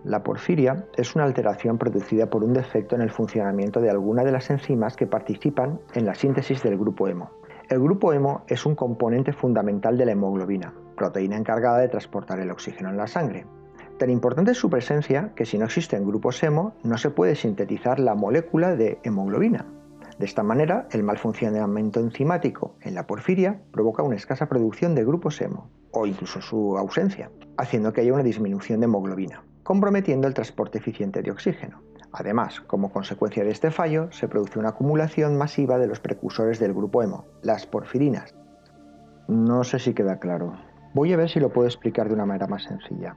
la 0.04 0.24
porfiria 0.24 0.88
es 0.98 1.16
una 1.16 1.26
alteración 1.26 1.78
producida 1.78 2.28
por 2.28 2.44
un 2.44 2.54
defecto 2.54 2.96
en 2.96 3.02
el 3.02 3.12
funcionamiento 3.12 3.82
de 3.82 3.92
alguna 3.92 4.24
de 4.24 4.32
las 4.32 4.50
enzimas 4.50 4.96
que 4.96 5.06
participan 5.06 5.80
en 5.94 6.08
la 6.08 6.16
síntesis 6.16 6.64
del 6.64 6.78
grupo 6.78 7.08
hemo. 7.08 7.30
El 7.70 7.82
grupo 7.82 8.12
hemo 8.12 8.44
es 8.48 8.66
un 8.66 8.74
componente 8.74 9.32
fundamental 9.32 9.98
de 9.98 10.06
la 10.06 10.14
hemoglobina, 10.14 10.74
proteína 10.98 11.38
encargada 11.38 11.78
de 11.78 11.88
transportar 11.88 12.40
el 12.40 12.50
oxígeno 12.50 12.90
en 12.90 12.98
la 12.98 13.06
sangre. 13.06 13.46
Tan 14.00 14.10
importante 14.10 14.52
es 14.52 14.58
su 14.58 14.72
presencia 14.72 15.34
que 15.36 15.46
si 15.46 15.60
no 15.60 15.66
existen 15.66 16.04
grupos 16.04 16.42
hemo 16.42 16.74
no 16.84 16.98
se 16.98 17.12
puede 17.12 17.36
sintetizar 17.36 18.00
la 18.00 18.16
molécula 18.16 18.76
de 18.76 18.98
hemoglobina. 19.04 19.68
De 20.18 20.26
esta 20.26 20.42
manera, 20.42 20.88
el 20.92 21.04
mal 21.04 21.20
funcionamiento 21.20 22.00
enzimático 22.00 22.74
en 22.82 22.96
la 22.96 23.06
porfiria 23.06 23.62
provoca 23.72 24.02
una 24.02 24.16
escasa 24.16 24.50
producción 24.50 24.96
de 24.96 25.06
grupos 25.06 25.40
hemo, 25.42 25.70
o 25.92 26.08
incluso 26.08 26.42
su 26.42 26.76
ausencia, 26.76 27.30
haciendo 27.58 27.94
que 27.94 28.02
haya 28.02 28.14
una 28.14 28.24
disminución 28.24 28.80
de 28.80 28.86
hemoglobina 28.86 29.44
comprometiendo 29.64 30.28
el 30.28 30.34
transporte 30.34 30.78
eficiente 30.78 31.22
de 31.22 31.32
oxígeno. 31.32 31.82
Además, 32.14 32.60
como 32.62 32.92
consecuencia 32.92 33.44
de 33.44 33.52
este 33.52 33.72
fallo, 33.72 34.12
se 34.12 34.28
produce 34.28 34.60
una 34.60 34.70
acumulación 34.70 35.38
masiva 35.38 35.78
de 35.78 35.88
los 35.88 36.00
precursores 36.00 36.60
del 36.60 36.74
grupo 36.74 37.02
hemo, 37.02 37.26
las 37.42 37.66
porfirinas. 37.66 38.36
No 39.28 39.64
sé 39.64 39.80
si 39.80 39.94
queda 39.94 40.20
claro. 40.20 40.54
Voy 40.94 41.14
a 41.14 41.18
ver 41.18 41.30
si 41.30 41.40
lo 41.40 41.54
puedo 41.54 41.68
explicar 41.68 42.10
de 42.10 42.16
una 42.16 42.26
manera 42.26 42.48
más 42.48 42.64
sencilla. 42.64 43.16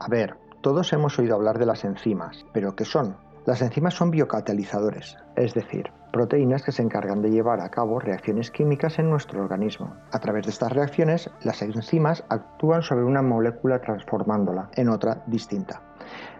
A 0.00 0.08
ver, 0.08 0.36
todos 0.60 0.92
hemos 0.92 1.18
oído 1.18 1.36
hablar 1.36 1.58
de 1.58 1.66
las 1.66 1.84
enzimas, 1.84 2.44
pero 2.52 2.74
¿qué 2.74 2.84
son? 2.84 3.16
Las 3.46 3.62
enzimas 3.62 3.94
son 3.94 4.10
biocatalizadores, 4.10 5.16
es 5.36 5.54
decir, 5.54 5.92
proteínas 6.12 6.62
que 6.62 6.72
se 6.72 6.82
encargan 6.82 7.22
de 7.22 7.30
llevar 7.30 7.60
a 7.60 7.70
cabo 7.70 7.98
reacciones 7.98 8.50
químicas 8.50 8.98
en 8.98 9.10
nuestro 9.10 9.42
organismo. 9.42 9.96
A 10.12 10.20
través 10.20 10.44
de 10.44 10.50
estas 10.50 10.72
reacciones, 10.72 11.30
las 11.42 11.62
enzimas 11.62 12.24
actúan 12.28 12.82
sobre 12.82 13.04
una 13.04 13.22
molécula 13.22 13.80
transformándola 13.80 14.70
en 14.74 14.88
otra 14.88 15.22
distinta. 15.26 15.82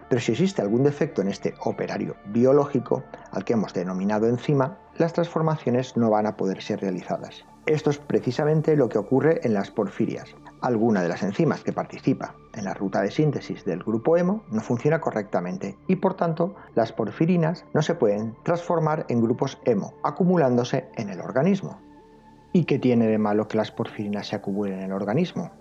Pero 0.09 0.21
si 0.21 0.33
existe 0.33 0.61
algún 0.61 0.83
defecto 0.83 1.21
en 1.21 1.29
este 1.29 1.55
operario 1.65 2.15
biológico, 2.27 3.03
al 3.31 3.43
que 3.43 3.53
hemos 3.53 3.73
denominado 3.73 4.27
enzima, 4.27 4.77
las 4.97 5.13
transformaciones 5.13 5.97
no 5.97 6.11
van 6.11 6.27
a 6.27 6.37
poder 6.37 6.61
ser 6.61 6.81
realizadas. 6.81 7.43
Esto 7.65 7.89
es 7.89 7.97
precisamente 7.97 8.75
lo 8.75 8.89
que 8.89 8.99
ocurre 8.99 9.39
en 9.43 9.53
las 9.53 9.71
porfirias. 9.71 10.35
Alguna 10.63 11.01
de 11.01 11.09
las 11.09 11.23
enzimas 11.23 11.61
que 11.61 11.73
participa 11.73 12.35
en 12.53 12.63
la 12.63 12.73
ruta 12.73 13.01
de 13.01 13.11
síntesis 13.11 13.65
del 13.65 13.83
grupo 13.83 14.15
hemo 14.15 14.45
no 14.49 14.61
funciona 14.61 15.01
correctamente 15.01 15.77
y 15.89 15.97
por 15.97 16.13
tanto 16.13 16.55
las 16.73 16.93
porfirinas 16.93 17.65
no 17.73 17.81
se 17.81 17.95
pueden 17.95 18.37
transformar 18.43 19.05
en 19.09 19.21
grupos 19.21 19.59
hemo, 19.65 19.93
acumulándose 20.03 20.87
en 20.95 21.09
el 21.09 21.19
organismo. 21.19 21.81
¿Y 22.53 22.63
qué 22.63 22.79
tiene 22.79 23.07
de 23.07 23.17
malo 23.17 23.49
que 23.49 23.57
las 23.57 23.71
porfirinas 23.71 24.27
se 24.27 24.37
acumulen 24.37 24.79
en 24.79 24.85
el 24.85 24.93
organismo? 24.93 25.51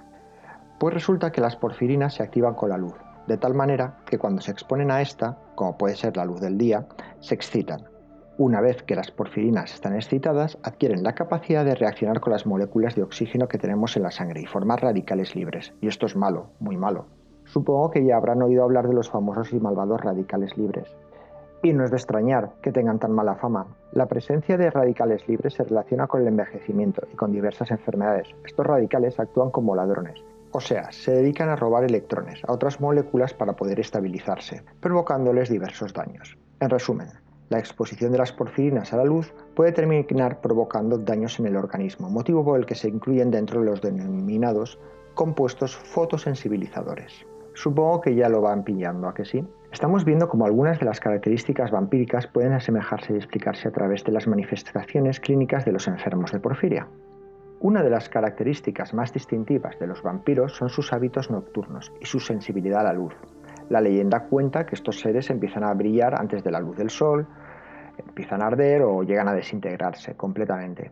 Pues 0.78 0.94
resulta 0.94 1.32
que 1.32 1.40
las 1.40 1.56
porfirinas 1.56 2.14
se 2.14 2.22
activan 2.22 2.54
con 2.54 2.68
la 2.68 2.78
luz, 2.78 2.94
de 3.26 3.38
tal 3.38 3.54
manera 3.54 3.98
que 4.06 4.18
cuando 4.18 4.40
se 4.40 4.52
exponen 4.52 4.92
a 4.92 5.02
esta, 5.02 5.36
como 5.56 5.76
puede 5.76 5.96
ser 5.96 6.16
la 6.16 6.24
luz 6.24 6.40
del 6.40 6.56
día, 6.56 6.86
se 7.18 7.34
excitan, 7.34 7.82
una 8.38 8.60
vez 8.60 8.82
que 8.82 8.94
las 8.94 9.10
porfirinas 9.10 9.74
están 9.74 9.94
excitadas, 9.94 10.58
adquieren 10.62 11.02
la 11.02 11.14
capacidad 11.14 11.64
de 11.64 11.74
reaccionar 11.74 12.20
con 12.20 12.32
las 12.32 12.46
moléculas 12.46 12.94
de 12.94 13.02
oxígeno 13.02 13.46
que 13.46 13.58
tenemos 13.58 13.96
en 13.96 14.04
la 14.04 14.10
sangre 14.10 14.40
y 14.40 14.46
formar 14.46 14.82
radicales 14.82 15.36
libres. 15.36 15.74
Y 15.80 15.88
esto 15.88 16.06
es 16.06 16.16
malo, 16.16 16.50
muy 16.58 16.76
malo. 16.76 17.06
Supongo 17.44 17.90
que 17.90 18.04
ya 18.04 18.16
habrán 18.16 18.42
oído 18.42 18.64
hablar 18.64 18.88
de 18.88 18.94
los 18.94 19.10
famosos 19.10 19.52
y 19.52 19.60
malvados 19.60 20.00
radicales 20.00 20.56
libres. 20.56 20.96
Y 21.62 21.72
no 21.72 21.84
es 21.84 21.90
de 21.90 21.96
extrañar 21.98 22.52
que 22.62 22.72
tengan 22.72 22.98
tan 22.98 23.12
mala 23.12 23.36
fama. 23.36 23.66
La 23.92 24.06
presencia 24.06 24.56
de 24.56 24.70
radicales 24.70 25.28
libres 25.28 25.54
se 25.54 25.64
relaciona 25.64 26.06
con 26.06 26.22
el 26.22 26.28
envejecimiento 26.28 27.02
y 27.12 27.16
con 27.16 27.32
diversas 27.32 27.70
enfermedades. 27.70 28.28
Estos 28.44 28.66
radicales 28.66 29.20
actúan 29.20 29.50
como 29.50 29.76
ladrones, 29.76 30.24
o 30.54 30.60
sea, 30.60 30.92
se 30.92 31.12
dedican 31.12 31.48
a 31.48 31.56
robar 31.56 31.84
electrones 31.84 32.42
a 32.46 32.52
otras 32.52 32.78
moléculas 32.80 33.32
para 33.32 33.54
poder 33.54 33.80
estabilizarse, 33.80 34.62
provocándoles 34.80 35.48
diversos 35.48 35.94
daños. 35.94 36.36
En 36.60 36.68
resumen, 36.68 37.08
la 37.52 37.58
exposición 37.58 38.10
de 38.10 38.18
las 38.18 38.32
porfirinas 38.32 38.92
a 38.92 38.96
la 38.96 39.04
luz 39.04 39.32
puede 39.54 39.70
terminar 39.70 40.40
provocando 40.40 40.98
daños 40.98 41.38
en 41.38 41.46
el 41.46 41.56
organismo, 41.56 42.10
motivo 42.10 42.44
por 42.44 42.58
el 42.58 42.66
que 42.66 42.74
se 42.74 42.88
incluyen 42.88 43.30
dentro 43.30 43.60
de 43.60 43.66
los 43.66 43.80
denominados 43.80 44.80
compuestos 45.14 45.76
fotosensibilizadores. 45.76 47.26
Supongo 47.54 48.00
que 48.00 48.14
ya 48.14 48.28
lo 48.28 48.40
van 48.40 48.64
pillando, 48.64 49.06
¿a 49.06 49.14
que 49.14 49.26
sí? 49.26 49.46
Estamos 49.70 50.04
viendo 50.04 50.28
cómo 50.28 50.46
algunas 50.46 50.80
de 50.80 50.86
las 50.86 51.00
características 51.00 51.70
vampíricas 51.70 52.26
pueden 52.26 52.52
asemejarse 52.52 53.12
y 53.12 53.16
explicarse 53.16 53.68
a 53.68 53.72
través 53.72 54.02
de 54.04 54.12
las 54.12 54.26
manifestaciones 54.26 55.20
clínicas 55.20 55.64
de 55.64 55.72
los 55.72 55.86
enfermos 55.86 56.32
de 56.32 56.40
porfiria. 56.40 56.88
Una 57.60 57.82
de 57.82 57.90
las 57.90 58.08
características 58.08 58.92
más 58.92 59.12
distintivas 59.12 59.78
de 59.78 59.86
los 59.86 60.02
vampiros 60.02 60.56
son 60.56 60.68
sus 60.68 60.92
hábitos 60.92 61.30
nocturnos 61.30 61.92
y 62.00 62.06
su 62.06 62.18
sensibilidad 62.18 62.80
a 62.80 62.84
la 62.84 62.92
luz. 62.92 63.14
La 63.68 63.80
leyenda 63.80 64.24
cuenta 64.24 64.66
que 64.66 64.74
estos 64.74 65.00
seres 65.00 65.30
empiezan 65.30 65.64
a 65.64 65.72
brillar 65.72 66.20
antes 66.20 66.42
de 66.42 66.50
la 66.50 66.60
luz 66.60 66.76
del 66.76 66.90
sol, 66.90 67.26
empiezan 68.06 68.42
a 68.42 68.46
arder 68.46 68.82
o 68.82 69.02
llegan 69.02 69.28
a 69.28 69.34
desintegrarse 69.34 70.14
completamente. 70.16 70.90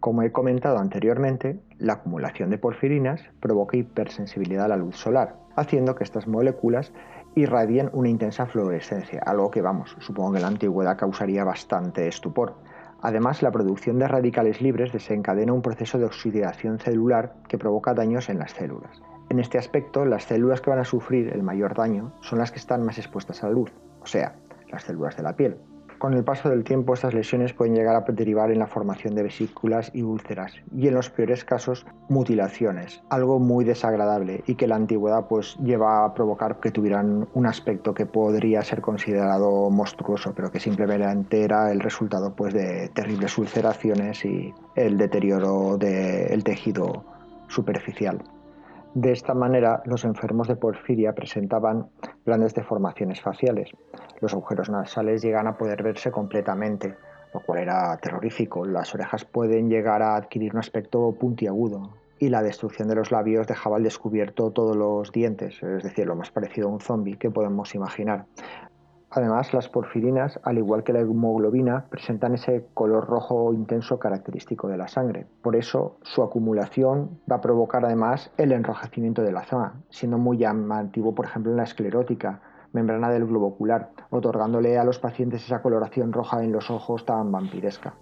Como 0.00 0.22
he 0.22 0.32
comentado 0.32 0.78
anteriormente, 0.78 1.60
la 1.78 1.94
acumulación 1.94 2.48
de 2.48 2.56
porfirinas 2.56 3.22
provoca 3.38 3.76
hipersensibilidad 3.76 4.64
a 4.64 4.68
la 4.68 4.76
luz 4.76 4.96
solar, 4.96 5.36
haciendo 5.56 5.94
que 5.94 6.04
estas 6.04 6.26
moléculas 6.26 6.92
irradien 7.34 7.90
una 7.92 8.08
intensa 8.08 8.46
fluorescencia, 8.46 9.22
algo 9.24 9.50
que, 9.50 9.60
vamos, 9.60 9.94
supongo 10.00 10.32
que 10.32 10.38
en 10.38 10.42
la 10.42 10.48
antigüedad 10.48 10.96
causaría 10.96 11.44
bastante 11.44 12.08
estupor. 12.08 12.54
Además, 13.02 13.42
la 13.42 13.50
producción 13.50 13.98
de 13.98 14.08
radicales 14.08 14.60
libres 14.60 14.92
desencadena 14.92 15.52
un 15.52 15.62
proceso 15.62 15.98
de 15.98 16.06
oxidación 16.06 16.78
celular 16.78 17.34
que 17.48 17.58
provoca 17.58 17.94
daños 17.94 18.28
en 18.28 18.38
las 18.38 18.52
células. 18.52 19.02
En 19.28 19.38
este 19.38 19.58
aspecto, 19.58 20.04
las 20.04 20.24
células 20.24 20.60
que 20.60 20.70
van 20.70 20.80
a 20.80 20.84
sufrir 20.84 21.28
el 21.28 21.42
mayor 21.42 21.74
daño 21.74 22.12
son 22.20 22.38
las 22.38 22.50
que 22.50 22.58
están 22.58 22.84
más 22.84 22.98
expuestas 22.98 23.42
a 23.44 23.48
la 23.48 23.52
luz, 23.52 23.70
o 24.00 24.06
sea, 24.06 24.34
las 24.70 24.82
células 24.82 25.16
de 25.16 25.22
la 25.22 25.36
piel. 25.36 25.56
Con 26.00 26.14
el 26.14 26.24
paso 26.24 26.48
del 26.48 26.64
tiempo 26.64 26.94
estas 26.94 27.12
lesiones 27.12 27.52
pueden 27.52 27.74
llegar 27.74 27.94
a 27.94 28.10
derivar 28.10 28.50
en 28.50 28.58
la 28.58 28.66
formación 28.66 29.14
de 29.14 29.22
vesículas 29.22 29.90
y 29.92 30.00
úlceras 30.00 30.54
y 30.74 30.88
en 30.88 30.94
los 30.94 31.10
peores 31.10 31.44
casos 31.44 31.84
mutilaciones, 32.08 33.02
algo 33.10 33.38
muy 33.38 33.66
desagradable 33.66 34.42
y 34.46 34.54
que 34.54 34.66
la 34.66 34.76
antigüedad 34.76 35.26
pues 35.28 35.58
lleva 35.62 36.06
a 36.06 36.14
provocar 36.14 36.58
que 36.58 36.70
tuvieran 36.70 37.28
un 37.34 37.44
aspecto 37.44 37.92
que 37.92 38.06
podría 38.06 38.62
ser 38.62 38.80
considerado 38.80 39.68
monstruoso, 39.68 40.32
pero 40.34 40.50
que 40.50 40.58
simplemente 40.58 41.44
era 41.44 41.70
el 41.70 41.80
resultado 41.80 42.34
pues 42.34 42.54
de 42.54 42.88
terribles 42.94 43.36
ulceraciones 43.36 44.24
y 44.24 44.54
el 44.76 44.96
deterioro 44.96 45.76
del 45.76 46.42
tejido 46.42 47.04
superficial. 47.48 48.22
De 48.94 49.12
esta 49.12 49.34
manera, 49.34 49.82
los 49.84 50.04
enfermos 50.04 50.48
de 50.48 50.56
porfiria 50.56 51.14
presentaban 51.14 51.90
grandes 52.26 52.54
deformaciones 52.54 53.20
faciales. 53.20 53.70
Los 54.20 54.32
agujeros 54.32 54.68
nasales 54.68 55.22
llegan 55.22 55.46
a 55.46 55.56
poder 55.56 55.84
verse 55.84 56.10
completamente, 56.10 56.96
lo 57.32 57.40
cual 57.40 57.60
era 57.60 57.96
terrorífico. 57.98 58.64
Las 58.64 58.92
orejas 58.92 59.24
pueden 59.24 59.70
llegar 59.70 60.02
a 60.02 60.16
adquirir 60.16 60.54
un 60.54 60.58
aspecto 60.58 61.12
puntiagudo 61.12 61.90
y 62.18 62.30
la 62.30 62.42
destrucción 62.42 62.88
de 62.88 62.96
los 62.96 63.12
labios 63.12 63.46
dejaba 63.46 63.76
al 63.76 63.84
descubierto 63.84 64.50
todos 64.50 64.76
los 64.76 65.12
dientes, 65.12 65.62
es 65.62 65.84
decir, 65.84 66.06
lo 66.06 66.16
más 66.16 66.30
parecido 66.32 66.68
a 66.68 66.72
un 66.72 66.80
zombie 66.80 67.16
que 67.16 67.30
podemos 67.30 67.74
imaginar. 67.76 68.26
Además, 69.12 69.52
las 69.52 69.68
porfirinas, 69.68 70.38
al 70.44 70.58
igual 70.58 70.84
que 70.84 70.92
la 70.92 71.00
hemoglobina, 71.00 71.86
presentan 71.90 72.34
ese 72.34 72.66
color 72.74 73.08
rojo 73.08 73.52
intenso 73.52 73.98
característico 73.98 74.68
de 74.68 74.76
la 74.76 74.86
sangre. 74.86 75.26
Por 75.42 75.56
eso, 75.56 75.98
su 76.02 76.22
acumulación 76.22 77.18
va 77.30 77.36
a 77.36 77.40
provocar 77.40 77.84
además 77.84 78.30
el 78.36 78.52
enrojecimiento 78.52 79.22
de 79.22 79.32
la 79.32 79.44
zona, 79.44 79.82
siendo 79.90 80.16
muy 80.16 80.38
llamativo, 80.38 81.12
por 81.12 81.26
ejemplo, 81.26 81.50
en 81.50 81.56
la 81.56 81.64
esclerótica, 81.64 82.40
membrana 82.72 83.10
del 83.10 83.26
globo 83.26 83.48
ocular, 83.48 83.90
otorgándole 84.10 84.78
a 84.78 84.84
los 84.84 85.00
pacientes 85.00 85.44
esa 85.44 85.60
coloración 85.60 86.12
roja 86.12 86.44
en 86.44 86.52
los 86.52 86.70
ojos 86.70 87.04
tan 87.04 87.32
vampiresca. 87.32 87.94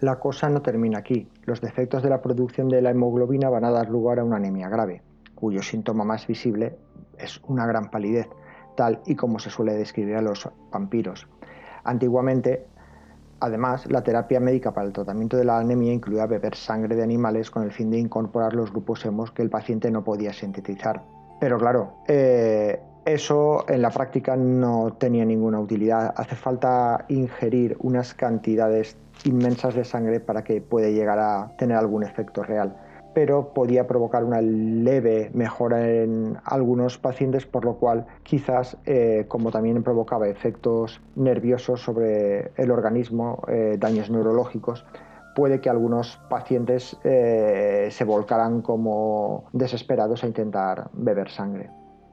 La 0.00 0.18
cosa 0.18 0.48
no 0.48 0.62
termina 0.62 0.98
aquí. 0.98 1.28
Los 1.44 1.60
defectos 1.60 2.02
de 2.02 2.10
la 2.10 2.22
producción 2.22 2.68
de 2.68 2.82
la 2.82 2.90
hemoglobina 2.90 3.50
van 3.50 3.64
a 3.64 3.70
dar 3.70 3.88
lugar 3.88 4.18
a 4.18 4.24
una 4.24 4.36
anemia 4.36 4.68
grave, 4.68 5.02
cuyo 5.36 5.62
síntoma 5.62 6.02
más 6.02 6.26
visible 6.26 6.76
es 7.18 7.40
una 7.44 7.66
gran 7.66 7.90
palidez 7.90 8.28
tal 8.78 9.00
y 9.06 9.16
como 9.16 9.40
se 9.40 9.50
suele 9.50 9.74
describir 9.74 10.14
a 10.14 10.22
los 10.22 10.48
vampiros. 10.70 11.26
Antiguamente, 11.82 12.64
además, 13.40 13.90
la 13.90 14.04
terapia 14.04 14.38
médica 14.38 14.72
para 14.72 14.86
el 14.86 14.92
tratamiento 14.92 15.36
de 15.36 15.44
la 15.44 15.58
anemia 15.58 15.92
incluía 15.92 16.26
beber 16.26 16.54
sangre 16.54 16.94
de 16.94 17.02
animales 17.02 17.50
con 17.50 17.64
el 17.64 17.72
fin 17.72 17.90
de 17.90 17.98
incorporar 17.98 18.54
los 18.54 18.70
grupos 18.70 19.04
hemos 19.04 19.32
que 19.32 19.42
el 19.42 19.50
paciente 19.50 19.90
no 19.90 20.04
podía 20.04 20.32
sintetizar. 20.32 21.02
Pero 21.40 21.58
claro, 21.58 21.94
eh, 22.06 22.80
eso 23.04 23.64
en 23.68 23.82
la 23.82 23.90
práctica 23.90 24.36
no 24.36 24.92
tenía 24.96 25.24
ninguna 25.24 25.58
utilidad. 25.58 26.14
Hace 26.16 26.36
falta 26.36 27.04
ingerir 27.08 27.76
unas 27.80 28.14
cantidades 28.14 28.96
inmensas 29.24 29.74
de 29.74 29.84
sangre 29.84 30.20
para 30.20 30.44
que 30.44 30.60
pueda 30.60 30.88
llegar 30.88 31.18
a 31.18 31.50
tener 31.58 31.76
algún 31.76 32.04
efecto 32.04 32.44
real 32.44 32.76
pero 33.18 33.52
podía 33.52 33.88
provocar 33.88 34.22
una 34.22 34.40
leve 34.40 35.32
mejora 35.34 35.90
en 35.90 36.38
algunos 36.44 36.98
pacientes, 36.98 37.46
por 37.46 37.64
lo 37.64 37.74
cual 37.74 38.06
quizás, 38.22 38.76
eh, 38.86 39.24
como 39.26 39.50
también 39.50 39.82
provocaba 39.82 40.28
efectos 40.28 41.00
nerviosos 41.16 41.82
sobre 41.82 42.52
el 42.54 42.70
organismo, 42.70 43.42
eh, 43.48 43.74
daños 43.76 44.08
neurológicos, 44.08 44.86
puede 45.34 45.60
que 45.60 45.68
algunos 45.68 46.20
pacientes 46.30 46.96
eh, 47.02 47.88
se 47.90 48.04
volcaran 48.04 48.62
como 48.62 49.46
desesperados 49.52 50.22
a 50.22 50.28
intentar 50.28 50.88
beber 50.92 51.28
sangre. 51.28 51.70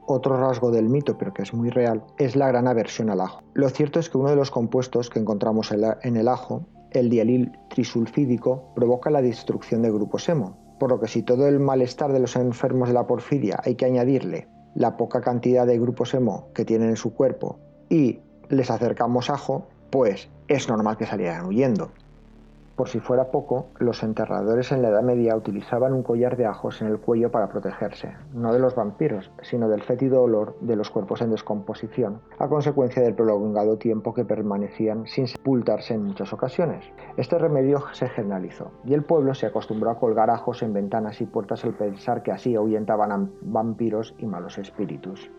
Otro 0.08 0.36
rasgo 0.40 0.72
del 0.72 0.88
mito, 0.88 1.16
pero 1.16 1.32
que 1.32 1.42
es 1.42 1.54
muy 1.54 1.70
real, 1.70 2.02
es 2.18 2.34
la 2.34 2.48
gran 2.48 2.66
aversión 2.66 3.10
al 3.10 3.20
ajo. 3.20 3.44
Lo 3.54 3.68
cierto 3.68 4.00
es 4.00 4.10
que 4.10 4.18
uno 4.18 4.30
de 4.30 4.36
los 4.36 4.50
compuestos 4.50 5.08
que 5.08 5.20
encontramos 5.20 5.70
en 5.70 6.16
el 6.16 6.26
ajo, 6.26 6.66
el 6.90 7.10
dialil 7.10 7.52
trisulfídico, 7.70 8.72
provoca 8.74 9.08
la 9.08 9.22
destrucción 9.22 9.82
de 9.82 9.92
grupos 9.92 10.28
hemo, 10.28 10.65
por 10.78 10.90
lo 10.90 11.00
que 11.00 11.08
si 11.08 11.22
todo 11.22 11.48
el 11.48 11.58
malestar 11.58 12.12
de 12.12 12.20
los 12.20 12.36
enfermos 12.36 12.88
de 12.88 12.94
la 12.94 13.06
porfiria 13.06 13.60
hay 13.64 13.74
que 13.74 13.86
añadirle 13.86 14.48
la 14.74 14.96
poca 14.96 15.20
cantidad 15.20 15.66
de 15.66 15.78
grupos 15.78 16.12
hemo 16.14 16.48
que 16.54 16.64
tienen 16.64 16.90
en 16.90 16.96
su 16.96 17.14
cuerpo 17.14 17.58
y 17.88 18.20
les 18.48 18.70
acercamos 18.70 19.30
ajo, 19.30 19.66
pues 19.90 20.28
es 20.48 20.68
normal 20.68 20.96
que 20.96 21.06
salieran 21.06 21.46
huyendo. 21.46 21.90
Por 22.76 22.90
si 22.90 23.00
fuera 23.00 23.30
poco, 23.30 23.68
los 23.78 24.02
enterradores 24.02 24.70
en 24.70 24.82
la 24.82 24.90
Edad 24.90 25.02
Media 25.02 25.34
utilizaban 25.34 25.94
un 25.94 26.02
collar 26.02 26.36
de 26.36 26.44
ajos 26.44 26.82
en 26.82 26.88
el 26.88 27.00
cuello 27.00 27.30
para 27.30 27.48
protegerse, 27.48 28.14
no 28.34 28.52
de 28.52 28.58
los 28.58 28.74
vampiros, 28.74 29.32
sino 29.40 29.66
del 29.70 29.82
fétido 29.82 30.22
olor 30.22 30.58
de 30.60 30.76
los 30.76 30.90
cuerpos 30.90 31.22
en 31.22 31.30
descomposición, 31.30 32.20
a 32.38 32.48
consecuencia 32.48 33.02
del 33.02 33.14
prolongado 33.14 33.78
tiempo 33.78 34.12
que 34.12 34.26
permanecían 34.26 35.06
sin 35.06 35.26
sepultarse 35.26 35.94
en 35.94 36.04
muchas 36.04 36.34
ocasiones. 36.34 36.84
Este 37.16 37.38
remedio 37.38 37.82
se 37.92 38.10
generalizó, 38.10 38.70
y 38.84 38.92
el 38.92 39.04
pueblo 39.04 39.32
se 39.32 39.46
acostumbró 39.46 39.90
a 39.90 39.98
colgar 39.98 40.28
ajos 40.28 40.62
en 40.62 40.74
ventanas 40.74 41.22
y 41.22 41.24
puertas 41.24 41.64
al 41.64 41.72
pensar 41.72 42.22
que 42.22 42.32
así 42.32 42.54
ahuyentaban 42.56 43.10
a 43.10 43.26
vampiros 43.40 44.14
y 44.18 44.26
malos 44.26 44.58
espíritus. 44.58 45.30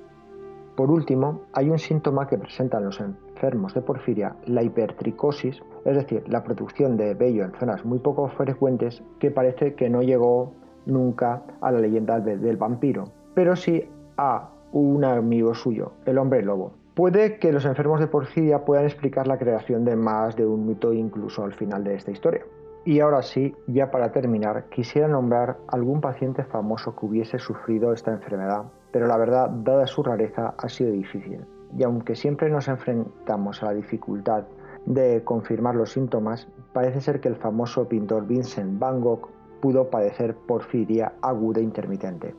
Por 0.78 0.92
último, 0.92 1.42
hay 1.54 1.72
un 1.72 1.80
síntoma 1.80 2.28
que 2.28 2.38
presentan 2.38 2.86
los 2.86 3.00
enfermos 3.00 3.74
de 3.74 3.82
porfiria, 3.82 4.36
la 4.46 4.62
hipertricosis, 4.62 5.60
es 5.84 5.96
decir, 5.96 6.24
la 6.28 6.44
producción 6.44 6.98
de 6.98 7.16
vello 7.16 7.46
en 7.46 7.52
zonas 7.54 7.84
muy 7.84 7.98
poco 7.98 8.28
frecuentes 8.28 9.02
que 9.18 9.32
parece 9.32 9.74
que 9.74 9.90
no 9.90 10.04
llegó 10.04 10.54
nunca 10.86 11.42
a 11.62 11.72
la 11.72 11.80
leyenda 11.80 12.20
del 12.20 12.58
vampiro, 12.58 13.06
pero 13.34 13.56
sí 13.56 13.90
a 14.18 14.52
un 14.72 15.04
amigo 15.04 15.56
suyo, 15.56 15.94
el 16.06 16.20
hombre 16.20 16.44
lobo. 16.44 16.74
Puede 16.94 17.40
que 17.40 17.52
los 17.52 17.66
enfermos 17.66 18.00
de 18.00 18.06
porfiria 18.06 18.64
puedan 18.64 18.86
explicar 18.86 19.26
la 19.26 19.40
creación 19.40 19.84
de 19.84 19.96
más 19.96 20.36
de 20.36 20.46
un 20.46 20.68
mito 20.68 20.94
incluso 20.94 21.44
al 21.44 21.54
final 21.54 21.84
de 21.84 21.96
esta 21.96 22.12
historia. 22.12 22.44
Y 22.88 23.02
ahora 23.02 23.22
sí, 23.22 23.54
ya 23.68 23.92
para 23.92 24.12
terminar, 24.12 24.70
quisiera 24.70 25.08
nombrar 25.08 25.58
algún 25.68 26.00
paciente 26.00 26.44
famoso 26.46 26.96
que 26.96 27.06
hubiese 27.06 27.38
sufrido 27.38 27.92
esta 27.92 28.12
enfermedad 28.12 28.64
pero 28.92 29.08
la 29.08 29.18
verdad, 29.18 29.50
dada 29.50 29.86
su 29.86 30.04
rareza, 30.04 30.56
ha 30.58 30.70
sido 30.70 30.92
difícil. 30.92 31.46
Y 31.78 31.84
aunque 31.84 32.16
siempre 32.16 32.50
nos 32.50 32.68
enfrentamos 32.68 33.62
a 33.62 33.68
la 33.68 33.74
dificultad 33.74 34.46
de 34.86 35.24
confirmar 35.24 35.76
los 35.76 35.92
síntomas, 35.92 36.48
parece 36.74 37.02
ser 37.02 37.20
que 37.20 37.28
el 37.28 37.36
famoso 37.36 37.88
pintor 37.88 38.26
Vincent 38.26 38.80
Van 38.80 39.02
Gogh 39.02 39.30
pudo 39.62 39.90
padecer 39.90 40.36
porfiria 40.36 41.14
aguda 41.22 41.60
intermitente, 41.62 42.34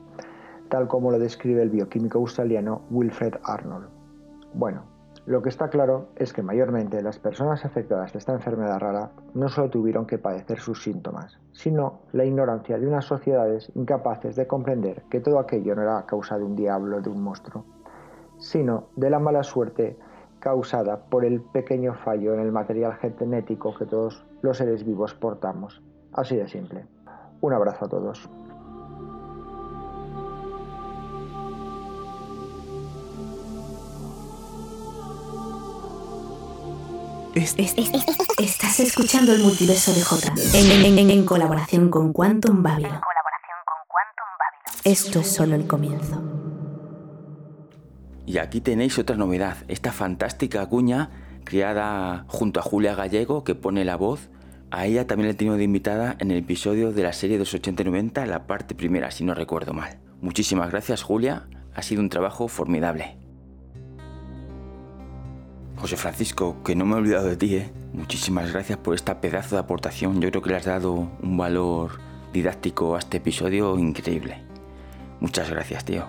tal 0.69 0.87
como 0.87 1.11
lo 1.11 1.19
describe 1.19 1.61
el 1.61 1.69
bioquímico 1.69 2.17
australiano 2.17 2.81
Wilfred 2.89 3.35
Arnold. 3.43 3.87
Bueno, 4.53 4.83
lo 5.29 5.43
que 5.43 5.49
está 5.49 5.69
claro 5.69 6.07
es 6.15 6.33
que 6.33 6.41
mayormente 6.41 7.03
las 7.03 7.19
personas 7.19 7.63
afectadas 7.63 8.13
de 8.13 8.17
esta 8.17 8.33
enfermedad 8.33 8.79
rara 8.79 9.11
no 9.35 9.47
solo 9.47 9.69
tuvieron 9.69 10.07
que 10.07 10.17
padecer 10.17 10.57
sus 10.57 10.81
síntomas, 10.81 11.37
sino 11.51 11.99
la 12.13 12.25
ignorancia 12.25 12.79
de 12.79 12.87
unas 12.87 13.05
sociedades 13.05 13.71
incapaces 13.75 14.35
de 14.35 14.47
comprender 14.47 15.03
que 15.07 15.19
todo 15.19 15.37
aquello 15.37 15.75
no 15.75 15.83
era 15.83 16.03
causa 16.07 16.39
de 16.39 16.45
un 16.45 16.55
diablo 16.55 16.97
o 16.97 17.01
de 17.01 17.11
un 17.11 17.21
monstruo, 17.21 17.63
sino 18.39 18.87
de 18.95 19.11
la 19.11 19.19
mala 19.19 19.43
suerte 19.43 19.99
causada 20.39 20.97
por 20.97 21.23
el 21.23 21.41
pequeño 21.41 21.93
fallo 21.93 22.33
en 22.33 22.39
el 22.39 22.51
material 22.51 22.95
genético 22.95 23.75
que 23.77 23.85
todos 23.85 24.25
los 24.41 24.57
seres 24.57 24.83
vivos 24.83 25.13
portamos. 25.13 25.83
Así 26.11 26.37
de 26.37 26.47
simple. 26.47 26.87
Un 27.41 27.53
abrazo 27.53 27.85
a 27.85 27.89
todos. 27.89 28.27
Estás 37.39 38.81
escuchando 38.81 39.31
el 39.31 39.41
multiverso 39.41 39.93
de 39.93 40.01
J 40.01 40.33
en, 40.53 41.25
colaboración 41.25 41.89
con 41.89 42.11
Quantum 42.11 42.61
Babylon. 42.61 42.99
Esto 44.83 45.21
es 45.21 45.27
solo 45.31 45.55
el 45.55 45.65
comienzo. 45.65 46.21
Y 48.25 48.39
aquí 48.39 48.59
tenéis 48.59 48.99
otra 48.99 49.15
novedad, 49.15 49.55
esta 49.69 49.93
fantástica 49.93 50.65
cuña 50.65 51.11
creada 51.45 52.25
junto 52.27 52.59
a 52.59 52.63
Julia 52.63 52.93
Gallego 52.93 53.45
que 53.45 53.55
pone 53.55 53.85
la 53.85 53.95
voz, 53.95 54.29
A 54.71 54.85
ella 54.85 55.07
también 55.07 55.29
la 55.29 55.31
he 55.31 55.35
tenido 55.35 55.55
de 55.55 55.63
invitada 55.63 56.15
en 56.19 56.29
el 56.31 56.37
episodio 56.39 56.91
de 56.91 57.03
la 57.03 57.13
serie 57.13 57.37
de 57.37 57.39
los 57.39 57.53
80 57.53 57.81
y 57.81 57.85
90, 57.85 58.25
la 58.25 58.47
parte 58.47 58.75
primera, 58.75 59.11
si 59.11 59.23
no 59.23 59.33
recuerdo 59.33 59.73
mal. 59.73 59.97
Muchísimas 60.21 60.69
gracias, 60.69 61.01
Julia. 61.03 61.47
Ha 61.73 61.81
sido 61.81 62.01
un 62.01 62.09
trabajo 62.09 62.49
formidable. 62.49 63.18
José 65.79 65.95
Francisco, 65.95 66.61
que 66.63 66.75
no 66.75 66.85
me 66.85 66.95
he 66.95 66.97
olvidado 66.97 67.27
de 67.27 67.37
ti, 67.37 67.55
¿eh? 67.55 67.71
Muchísimas 67.93 68.51
gracias 68.51 68.77
por 68.77 68.95
esta 68.95 69.21
pedazo 69.21 69.55
de 69.55 69.61
aportación. 69.61 70.19
Yo 70.19 70.29
creo 70.29 70.41
que 70.41 70.49
le 70.49 70.57
has 70.57 70.65
dado 70.65 70.91
un 70.91 71.37
valor 71.37 71.99
didáctico 72.33 72.95
a 72.95 72.99
este 72.99 73.17
episodio 73.17 73.77
increíble. 73.77 74.43
Muchas 75.21 75.49
gracias, 75.49 75.85
tío. 75.85 76.05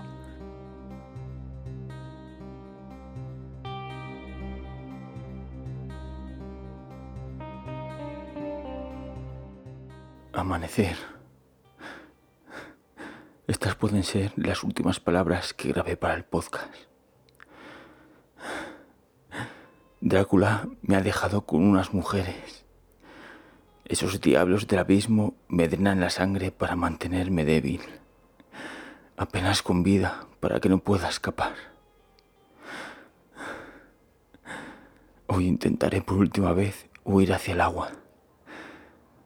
Amanecer. 10.33 10.97
Estas 13.47 13.77
pueden 13.77 14.03
ser 14.03 14.33
las 14.37 14.65
últimas 14.65 14.99
palabras 14.99 15.55
que 15.55 15.69
grabé 15.69 15.97
para 15.97 16.15
el 16.15 16.25
podcast. 16.25 16.89
Drácula 20.03 20.67
me 20.81 20.97
ha 20.97 21.03
dejado 21.03 21.43
con 21.43 21.63
unas 21.63 21.93
mujeres. 21.93 22.65
Esos 23.85 24.19
diablos 24.19 24.67
del 24.67 24.79
abismo 24.79 25.35
me 25.47 25.69
drenan 25.69 26.01
la 26.01 26.09
sangre 26.09 26.51
para 26.51 26.75
mantenerme 26.75 27.45
débil, 27.45 27.83
apenas 29.19 29.63
con 29.63 29.83
vida 29.83 30.27
para 30.41 30.59
que 30.59 30.71
no 30.71 30.79
pueda 30.79 31.07
escapar. 31.07 31.53
Hoy 35.27 35.47
intentaré 35.47 36.01
por 36.01 36.17
última 36.17 36.55
vez 36.55 36.89
huir 37.05 37.35
hacia 37.35 37.53
el 37.53 37.61
agua. 37.61 37.91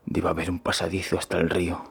Debe 0.06 0.28
haber 0.28 0.50
un 0.50 0.58
pasadizo 0.58 1.18
hasta 1.18 1.38
el 1.38 1.50
río. 1.50 1.84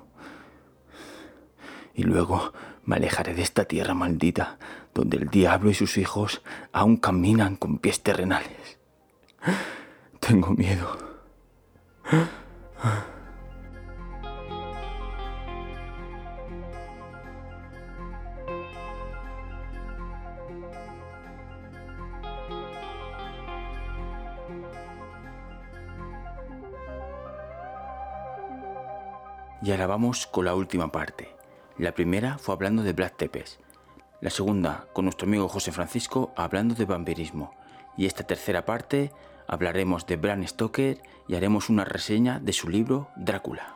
Y 1.93 2.03
luego 2.03 2.51
me 2.83 2.97
alejaré 2.97 3.33
de 3.33 3.43
esta 3.43 3.63
tierra 3.63 3.93
maldita, 3.93 4.59
donde 4.93 5.17
el 5.17 5.29
diablo 5.29 5.69
y 5.69 5.73
sus 5.73 5.97
hijos 5.97 6.41
aún 6.71 6.97
caminan 6.97 7.55
con 7.55 7.79
pies 7.79 8.01
terrenales. 8.01 8.77
Tengo 10.19 10.51
miedo. 10.51 10.97
Y 29.63 29.71
ahora 29.71 29.87
vamos 29.87 30.27
con 30.27 30.43
la 30.43 30.55
última 30.55 30.91
parte. 30.91 31.29
La 31.77 31.93
primera 31.93 32.37
fue 32.37 32.53
hablando 32.53 32.83
de 32.83 32.91
Black 32.91 33.15
Tepes. 33.15 33.62
La 34.23 34.29
segunda 34.29 34.87
con 34.93 35.03
nuestro 35.03 35.27
amigo 35.27 35.49
José 35.49 35.73
Francisco 35.73 36.31
hablando 36.37 36.75
de 36.75 36.85
vampirismo. 36.85 37.53
Y 37.97 38.05
esta 38.05 38.23
tercera 38.23 38.63
parte 38.63 39.11
hablaremos 39.47 40.05
de 40.05 40.15
Bram 40.15 40.47
Stoker 40.47 41.01
y 41.27 41.35
haremos 41.35 41.67
una 41.67 41.83
reseña 41.83 42.39
de 42.39 42.53
su 42.53 42.69
libro 42.69 43.09
Drácula. 43.17 43.75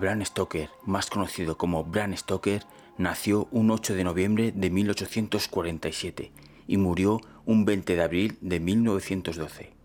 Bram 0.00 0.24
Stoker, 0.24 0.70
más 0.86 1.10
conocido 1.10 1.58
como 1.58 1.84
Bram 1.84 2.16
Stoker, 2.16 2.62
nació 2.96 3.48
un 3.50 3.70
8 3.70 3.92
de 3.92 4.04
noviembre 4.04 4.52
de 4.52 4.70
1847 4.70 6.32
y 6.66 6.76
murió 6.78 7.20
un 7.44 7.66
20 7.66 7.96
de 7.96 8.02
abril 8.02 8.38
de 8.40 8.60
1912. 8.60 9.75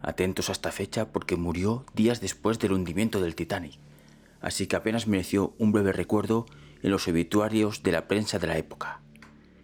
Atentos 0.00 0.48
a 0.48 0.52
esta 0.52 0.72
fecha 0.72 1.12
porque 1.12 1.36
murió 1.36 1.84
días 1.94 2.20
después 2.20 2.58
del 2.58 2.72
hundimiento 2.72 3.20
del 3.20 3.34
Titanic, 3.34 3.78
así 4.40 4.66
que 4.66 4.76
apenas 4.76 5.06
mereció 5.06 5.54
un 5.58 5.72
breve 5.72 5.92
recuerdo 5.92 6.46
en 6.82 6.90
los 6.90 7.08
obituarios 7.08 7.82
de 7.82 7.92
la 7.92 8.06
prensa 8.06 8.38
de 8.38 8.46
la 8.46 8.58
época. 8.58 9.00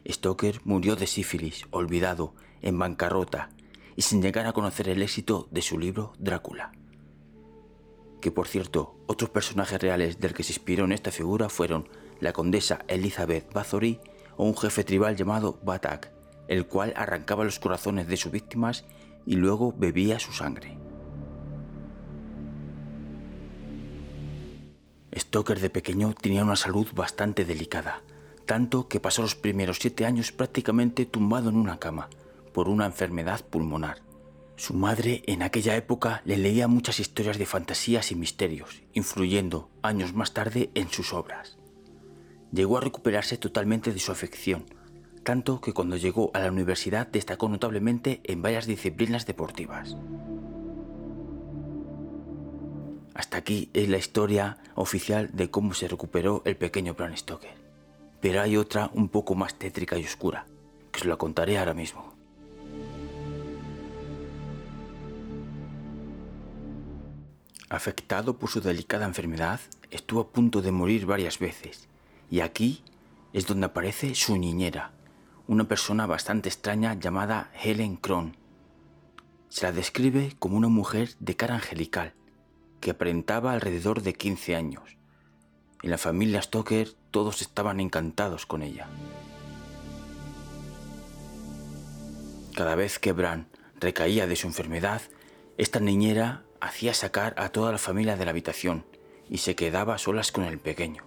Stoker 0.06 0.60
murió 0.64 0.96
de 0.96 1.06
sífilis, 1.06 1.64
olvidado, 1.70 2.34
en 2.62 2.78
bancarrota 2.78 3.50
y 3.96 4.02
sin 4.02 4.22
llegar 4.22 4.46
a 4.46 4.52
conocer 4.52 4.88
el 4.88 5.02
éxito 5.02 5.48
de 5.50 5.62
su 5.62 5.78
libro 5.78 6.12
Drácula. 6.18 6.72
Que 8.20 8.30
por 8.30 8.48
cierto, 8.48 8.96
otros 9.06 9.30
personajes 9.30 9.80
reales 9.80 10.18
del 10.18 10.34
que 10.34 10.42
se 10.42 10.52
inspiró 10.52 10.84
en 10.84 10.92
esta 10.92 11.10
figura 11.10 11.48
fueron 11.48 11.88
la 12.20 12.32
condesa 12.32 12.80
Elizabeth 12.88 13.52
Bathory 13.52 14.00
o 14.36 14.44
un 14.44 14.56
jefe 14.56 14.82
tribal 14.82 15.14
llamado 15.14 15.60
Batak, 15.62 16.10
el 16.48 16.66
cual 16.66 16.92
arrancaba 16.96 17.44
los 17.44 17.58
corazones 17.58 18.08
de 18.08 18.16
sus 18.16 18.32
víctimas 18.32 18.84
y 19.26 19.36
luego 19.36 19.74
bebía 19.76 20.18
su 20.18 20.32
sangre. 20.32 20.78
Stoker 25.16 25.60
de 25.60 25.70
pequeño 25.70 26.14
tenía 26.14 26.42
una 26.42 26.56
salud 26.56 26.88
bastante 26.94 27.44
delicada, 27.44 28.02
tanto 28.46 28.88
que 28.88 29.00
pasó 29.00 29.22
los 29.22 29.34
primeros 29.34 29.78
siete 29.78 30.06
años 30.06 30.32
prácticamente 30.32 31.06
tumbado 31.06 31.50
en 31.50 31.56
una 31.56 31.78
cama 31.78 32.08
por 32.52 32.68
una 32.68 32.86
enfermedad 32.86 33.44
pulmonar. 33.44 34.02
Su 34.56 34.74
madre 34.74 35.22
en 35.26 35.42
aquella 35.42 35.76
época 35.76 36.22
le 36.24 36.36
leía 36.36 36.68
muchas 36.68 37.00
historias 37.00 37.38
de 37.38 37.46
fantasías 37.46 38.12
y 38.12 38.14
misterios, 38.14 38.82
influyendo 38.92 39.68
años 39.82 40.14
más 40.14 40.32
tarde 40.32 40.70
en 40.74 40.88
sus 40.90 41.12
obras. 41.12 41.58
Llegó 42.52 42.78
a 42.78 42.80
recuperarse 42.80 43.36
totalmente 43.36 43.92
de 43.92 43.98
su 43.98 44.12
afección, 44.12 44.66
tanto 45.24 45.60
que 45.60 45.72
cuando 45.72 45.96
llegó 45.96 46.30
a 46.34 46.38
la 46.38 46.52
universidad 46.52 47.08
destacó 47.08 47.48
notablemente 47.48 48.20
en 48.24 48.42
varias 48.42 48.66
disciplinas 48.66 49.26
deportivas. 49.26 49.96
Hasta 53.14 53.38
aquí 53.38 53.70
es 53.72 53.88
la 53.88 53.98
historia 53.98 54.58
oficial 54.74 55.30
de 55.32 55.50
cómo 55.50 55.74
se 55.74 55.88
recuperó 55.88 56.42
el 56.44 56.56
pequeño 56.56 56.94
Bram 56.94 57.16
Stoker. 57.16 57.54
Pero 58.20 58.40
hay 58.40 58.56
otra 58.56 58.90
un 58.94 59.08
poco 59.08 59.34
más 59.34 59.54
tétrica 59.54 59.98
y 59.98 60.04
oscura, 60.04 60.46
que 60.92 61.00
os 61.00 61.06
la 61.06 61.16
contaré 61.16 61.58
ahora 61.58 61.74
mismo. 61.74 62.12
Afectado 67.68 68.36
por 68.36 68.50
su 68.50 68.60
delicada 68.60 69.04
enfermedad, 69.04 69.60
estuvo 69.90 70.20
a 70.20 70.28
punto 70.28 70.62
de 70.62 70.70
morir 70.70 71.06
varias 71.06 71.38
veces, 71.38 71.88
y 72.30 72.40
aquí 72.40 72.82
es 73.32 73.46
donde 73.46 73.66
aparece 73.66 74.14
su 74.14 74.38
niñera, 74.38 74.93
una 75.46 75.64
persona 75.64 76.06
bastante 76.06 76.48
extraña 76.48 76.94
llamada 76.94 77.50
Helen 77.62 77.96
Kron. 77.96 78.36
Se 79.48 79.66
la 79.66 79.72
describe 79.72 80.34
como 80.38 80.56
una 80.56 80.68
mujer 80.68 81.10
de 81.20 81.36
cara 81.36 81.54
angelical, 81.54 82.14
que 82.80 82.92
aparentaba 82.92 83.52
alrededor 83.52 84.02
de 84.02 84.14
15 84.14 84.56
años. 84.56 84.96
En 85.82 85.90
la 85.90 85.98
familia 85.98 86.40
Stoker 86.40 86.88
todos 87.10 87.42
estaban 87.42 87.78
encantados 87.80 88.46
con 88.46 88.62
ella. 88.62 88.88
Cada 92.54 92.74
vez 92.74 92.98
que 92.98 93.12
Bran 93.12 93.48
recaía 93.80 94.26
de 94.26 94.36
su 94.36 94.46
enfermedad, 94.46 95.02
esta 95.58 95.80
niñera 95.80 96.44
hacía 96.60 96.94
sacar 96.94 97.34
a 97.36 97.50
toda 97.50 97.70
la 97.72 97.78
familia 97.78 98.16
de 98.16 98.24
la 98.24 98.30
habitación 98.30 98.86
y 99.28 99.38
se 99.38 99.54
quedaba 99.54 99.98
solas 99.98 100.32
con 100.32 100.44
el 100.44 100.58
pequeño. 100.58 101.04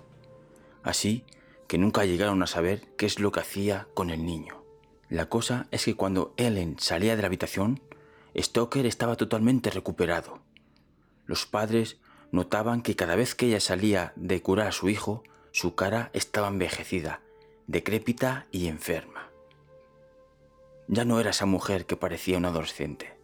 Así 0.84 1.26
que 1.67 1.77
nunca 1.77 2.06
llegaron 2.06 2.41
a 2.43 2.47
saber 2.47 2.82
qué 2.97 3.06
es 3.06 3.19
lo 3.19 3.32
que 3.32 3.41
hacía 3.41 3.88
con 3.93 4.10
el 4.10 4.25
niño. 4.25 4.63
La 5.10 5.30
cosa 5.30 5.67
es 5.71 5.86
que 5.86 5.95
cuando 5.95 6.34
Ellen 6.38 6.77
salía 6.80 7.15
de 7.15 7.21
la 7.21 7.27
habitación, 7.27 7.82
Stoker 8.36 8.86
estaba 8.86 9.15
totalmente 9.15 9.69
recuperado. 9.69 10.39
Los 11.25 11.45
padres 11.45 11.97
notaban 12.32 12.82
que 12.82 12.95
cada 12.95 13.15
vez 13.15 13.36
que 13.36 13.47
ella 13.47 13.60
salía 13.60 14.13
de 14.15 14.41
curar 14.41 14.67
a 14.67 14.71
su 14.71 14.89
hijo, 14.89 15.23
su 15.51 15.75
cara 15.75 16.10
estaba 16.13 16.47
envejecida, 16.47 17.21
decrépita 17.67 18.47
y 18.51 18.67
enferma. 18.67 19.30
Ya 20.88 21.03
no 21.03 21.19
era 21.19 21.32
esa 21.32 21.45
mujer 21.45 21.86
que 21.86 21.97
parecía 21.97 22.38
una 22.38 22.49
adolescente. 22.49 23.17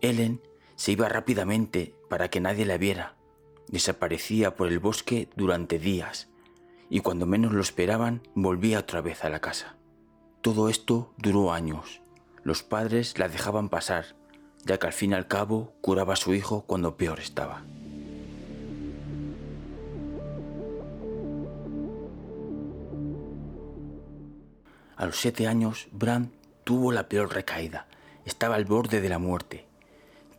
Ellen 0.00 0.40
se 0.76 0.92
iba 0.92 1.08
rápidamente 1.08 1.94
para 2.08 2.28
que 2.28 2.40
nadie 2.40 2.64
la 2.64 2.78
viera. 2.78 3.16
Desaparecía 3.68 4.56
por 4.56 4.68
el 4.68 4.78
bosque 4.78 5.28
durante 5.36 5.78
días 5.78 6.28
y 6.90 7.00
cuando 7.00 7.26
menos 7.26 7.52
lo 7.52 7.60
esperaban 7.60 8.22
volvía 8.34 8.80
otra 8.80 9.00
vez 9.00 9.24
a 9.24 9.30
la 9.30 9.40
casa. 9.40 9.76
Todo 10.40 10.68
esto 10.68 11.12
duró 11.18 11.52
años. 11.52 12.00
Los 12.42 12.62
padres 12.62 13.18
la 13.18 13.28
dejaban 13.28 13.68
pasar, 13.68 14.16
ya 14.64 14.78
que 14.78 14.86
al 14.86 14.92
fin 14.92 15.10
y 15.10 15.14
al 15.14 15.26
cabo 15.26 15.74
curaba 15.80 16.14
a 16.14 16.16
su 16.16 16.34
hijo 16.34 16.62
cuando 16.62 16.96
peor 16.96 17.20
estaba. 17.20 17.62
A 24.96 25.06
los 25.06 25.16
siete 25.16 25.46
años, 25.46 25.88
Bran 25.92 26.32
tuvo 26.64 26.90
la 26.90 27.08
peor 27.08 27.32
recaída. 27.32 27.86
Estaba 28.24 28.56
al 28.56 28.64
borde 28.64 29.00
de 29.00 29.08
la 29.08 29.18
muerte. 29.18 29.66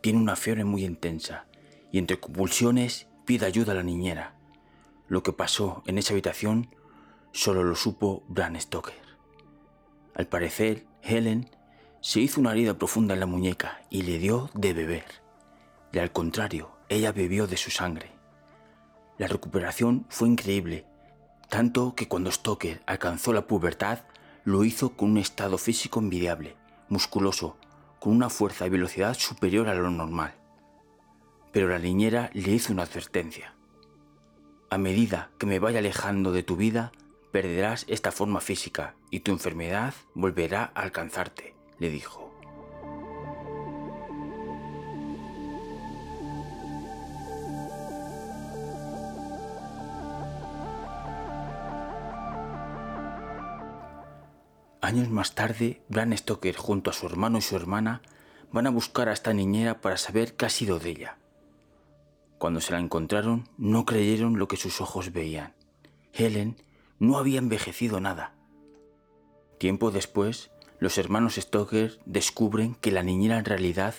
Tiene 0.02 0.18
una 0.18 0.36
fiebre 0.36 0.64
muy 0.64 0.84
intensa 0.84 1.46
y 1.90 1.98
entre 1.98 2.20
convulsiones 2.20 3.06
pide 3.24 3.46
ayuda 3.46 3.72
a 3.72 3.76
la 3.76 3.82
niñera. 3.82 4.34
Lo 5.10 5.24
que 5.24 5.32
pasó 5.32 5.82
en 5.86 5.98
esa 5.98 6.12
habitación 6.12 6.72
solo 7.32 7.64
lo 7.64 7.74
supo 7.74 8.22
Bram 8.28 8.54
Stoker. 8.60 8.94
Al 10.14 10.28
parecer, 10.28 10.86
Helen 11.02 11.50
se 12.00 12.20
hizo 12.20 12.40
una 12.40 12.52
herida 12.52 12.78
profunda 12.78 13.14
en 13.14 13.20
la 13.20 13.26
muñeca 13.26 13.82
y 13.90 14.02
le 14.02 14.20
dio 14.20 14.50
de 14.54 14.72
beber. 14.72 15.04
Y 15.92 15.98
al 15.98 16.12
contrario, 16.12 16.70
ella 16.88 17.10
bebió 17.10 17.48
de 17.48 17.56
su 17.56 17.72
sangre. 17.72 18.12
La 19.18 19.26
recuperación 19.26 20.06
fue 20.10 20.28
increíble, 20.28 20.86
tanto 21.48 21.96
que 21.96 22.06
cuando 22.06 22.30
Stoker 22.30 22.80
alcanzó 22.86 23.32
la 23.32 23.48
pubertad, 23.48 24.04
lo 24.44 24.62
hizo 24.62 24.90
con 24.90 25.10
un 25.10 25.18
estado 25.18 25.58
físico 25.58 25.98
envidiable, 25.98 26.54
musculoso, 26.88 27.56
con 27.98 28.12
una 28.12 28.30
fuerza 28.30 28.64
y 28.64 28.70
velocidad 28.70 29.14
superior 29.14 29.68
a 29.68 29.74
lo 29.74 29.90
normal. 29.90 30.34
Pero 31.50 31.66
la 31.66 31.80
niñera 31.80 32.30
le 32.32 32.52
hizo 32.52 32.72
una 32.72 32.84
advertencia. 32.84 33.56
A 34.72 34.78
medida 34.78 35.30
que 35.36 35.46
me 35.46 35.58
vaya 35.58 35.80
alejando 35.80 36.30
de 36.30 36.44
tu 36.44 36.54
vida, 36.54 36.92
perderás 37.32 37.84
esta 37.88 38.12
forma 38.12 38.40
física 38.40 38.94
y 39.10 39.20
tu 39.20 39.32
enfermedad 39.32 39.94
volverá 40.14 40.70
a 40.76 40.82
alcanzarte, 40.82 41.56
le 41.80 41.90
dijo. 41.90 42.32
Años 54.80 55.10
más 55.10 55.34
tarde, 55.34 55.82
Bram 55.88 56.16
Stoker 56.16 56.54
junto 56.54 56.90
a 56.90 56.92
su 56.92 57.06
hermano 57.06 57.38
y 57.38 57.42
su 57.42 57.56
hermana 57.56 58.02
van 58.52 58.68
a 58.68 58.70
buscar 58.70 59.08
a 59.08 59.12
esta 59.12 59.32
niñera 59.32 59.80
para 59.80 59.96
saber 59.96 60.36
qué 60.36 60.46
ha 60.46 60.48
sido 60.48 60.78
de 60.78 60.90
ella. 60.90 61.19
Cuando 62.40 62.62
se 62.62 62.72
la 62.72 62.80
encontraron, 62.80 63.46
no 63.58 63.84
creyeron 63.84 64.38
lo 64.38 64.48
que 64.48 64.56
sus 64.56 64.80
ojos 64.80 65.12
veían. 65.12 65.52
Helen 66.14 66.56
no 66.98 67.18
había 67.18 67.38
envejecido 67.38 68.00
nada. 68.00 68.32
Tiempo 69.58 69.90
después, 69.90 70.50
los 70.78 70.96
hermanos 70.96 71.34
Stoker 71.34 72.00
descubren 72.06 72.76
que 72.76 72.92
la 72.92 73.02
niñera 73.02 73.36
en 73.36 73.44
realidad 73.44 73.94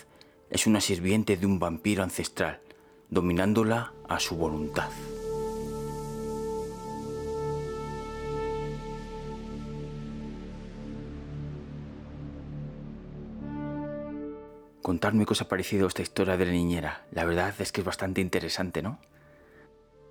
es 0.50 0.66
una 0.66 0.80
sirviente 0.80 1.36
de 1.36 1.46
un 1.46 1.60
vampiro 1.60 2.02
ancestral, 2.02 2.58
dominándola 3.10 3.92
a 4.08 4.18
su 4.18 4.34
voluntad. 4.34 4.90
Contarme 14.82 15.24
qué 15.24 15.32
os 15.32 15.40
ha 15.40 15.46
esta 15.56 16.02
historia 16.02 16.36
de 16.36 16.44
la 16.44 16.50
niñera. 16.50 17.06
La 17.12 17.24
verdad 17.24 17.54
es 17.60 17.70
que 17.70 17.82
es 17.82 17.84
bastante 17.84 18.20
interesante, 18.20 18.82
¿no? 18.82 18.98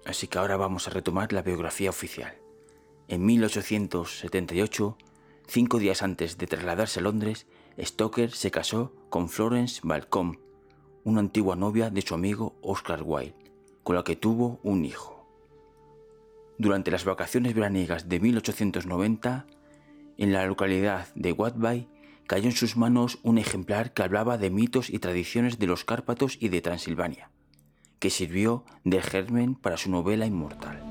Así 0.06 0.28
que 0.28 0.40
ahora 0.40 0.56
vamos 0.56 0.88
a 0.88 0.92
retomar 0.92 1.34
la 1.34 1.42
biografía 1.42 1.90
oficial. 1.90 2.38
En 3.10 3.26
1878, 3.26 4.98
cinco 5.46 5.78
días 5.78 6.02
antes 6.02 6.38
de 6.38 6.48
trasladarse 6.48 7.02
a 7.02 7.04
Londres, 7.04 7.48
Stoker 7.78 8.32
se 8.32 8.50
casó 8.50 8.94
con 9.10 9.28
Florence 9.28 9.82
Malcolm, 9.84 10.40
una 11.04 11.20
antigua 11.20 11.58
novia 11.58 11.90
de 11.90 12.02
su 12.02 12.14
amigo 12.14 12.56
Oscar 12.62 13.04
Wilde, 13.04 13.36
con 13.84 13.98
la 13.98 14.06
que 14.06 14.16
tuvo 14.16 14.62
un 14.64 14.86
hijo. 14.86 15.28
Durante 16.58 16.92
las 16.92 17.04
vacaciones 17.04 17.54
veraniegas 17.54 18.08
de 18.08 18.22
1890, 18.22 19.48
en 20.18 20.32
la 20.32 20.46
localidad 20.46 21.14
de 21.16 21.34
Watby, 21.34 21.90
cayó 22.28 22.46
en 22.46 22.56
sus 22.56 22.78
manos 22.78 23.20
un 23.24 23.38
ejemplar 23.38 23.94
que 23.94 24.04
hablaba 24.04 24.38
de 24.38 24.50
mitos 24.50 24.90
y 24.90 25.00
tradiciones 25.00 25.60
de 25.60 25.68
los 25.68 25.84
Cárpatos 25.86 26.38
y 26.40 26.50
de 26.50 26.62
Transilvania, 26.62 27.30
que 28.00 28.10
sirvió 28.10 28.66
de 28.84 29.02
germen 29.02 29.56
para 29.56 29.78
su 29.78 29.92
novela 29.92 30.26
inmortal. 30.26 30.82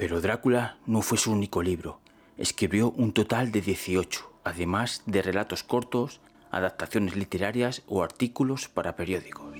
Pero 0.00 0.22
Drácula 0.22 0.78
no 0.86 1.02
fue 1.02 1.18
su 1.18 1.30
único 1.30 1.62
libro. 1.62 2.00
Escribió 2.38 2.90
un 2.92 3.12
total 3.12 3.52
de 3.52 3.60
18, 3.60 4.32
además 4.44 5.02
de 5.04 5.20
relatos 5.20 5.62
cortos, 5.62 6.22
adaptaciones 6.50 7.16
literarias 7.16 7.82
o 7.86 8.02
artículos 8.02 8.68
para 8.68 8.96
periódicos. 8.96 9.50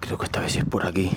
Creo 0.00 0.18
que 0.18 0.24
esta 0.26 0.40
vez 0.40 0.56
es 0.56 0.64
por 0.64 0.86
aquí. 0.86 1.16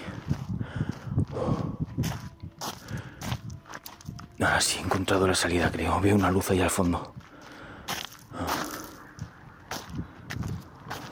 Ah, 4.40 4.62
sí, 4.62 4.80
he 4.80 4.82
encontrado 4.82 5.28
la 5.28 5.36
salida, 5.36 5.70
creo. 5.72 6.00
Veo 6.00 6.16
una 6.16 6.32
luz 6.32 6.50
ahí 6.52 6.62
al 6.62 6.70
fondo. 6.70 7.14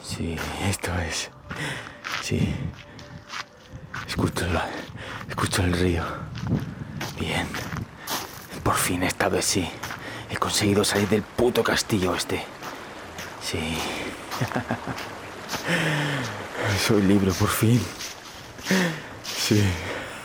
Sí, 0.02 0.38
esto 0.66 0.92
es. 1.00 1.30
Sí. 2.22 2.54
Escucho 4.08 4.46
escucho 5.30 5.64
el 5.64 5.74
río. 5.74 6.04
Bien. 7.20 7.48
Por 8.64 8.76
fin, 8.76 9.04
esta 9.04 9.30
vez 9.30 9.46
sí. 9.46 9.70
He 10.30 10.38
conseguido 10.38 10.84
salir 10.84 11.08
del 11.08 11.22
puto 11.22 11.64
castillo 11.64 12.16
este. 12.16 12.44
Sí. 13.42 13.78
Soy 16.88 17.02
libre 17.04 17.32
por 17.32 17.50
fin. 17.50 17.82
Sí. 19.24 19.64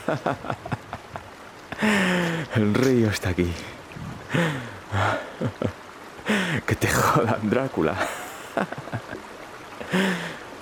El 2.55 2.73
río 2.73 3.09
está 3.09 3.29
aquí. 3.29 3.51
Que 6.65 6.75
te 6.75 6.87
jodan, 6.87 7.49
Drácula. 7.49 7.95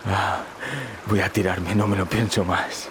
Ah, 0.06 0.42
voy 1.06 1.20
a 1.20 1.30
tirarme, 1.30 1.76
no 1.76 1.88
me 1.88 1.98
lo 1.98 2.06
pienso 2.06 2.44
más. 2.44 2.90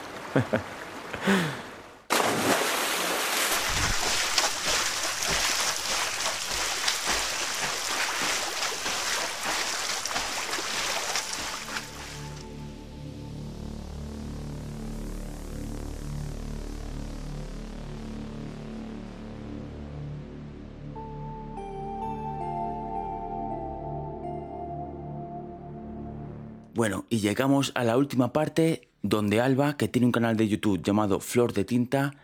Y 27.10 27.18
llegamos 27.18 27.72
a 27.74 27.84
la 27.84 27.96
última 27.96 28.32
parte 28.32 28.88
donde 29.02 29.40
Alba, 29.40 29.76
que 29.76 29.88
tiene 29.88 30.06
un 30.06 30.12
canal 30.12 30.36
de 30.36 30.48
YouTube 30.48 30.82
llamado 30.82 31.20
Flor 31.20 31.52
de 31.52 31.64
Tinta, 31.64 32.14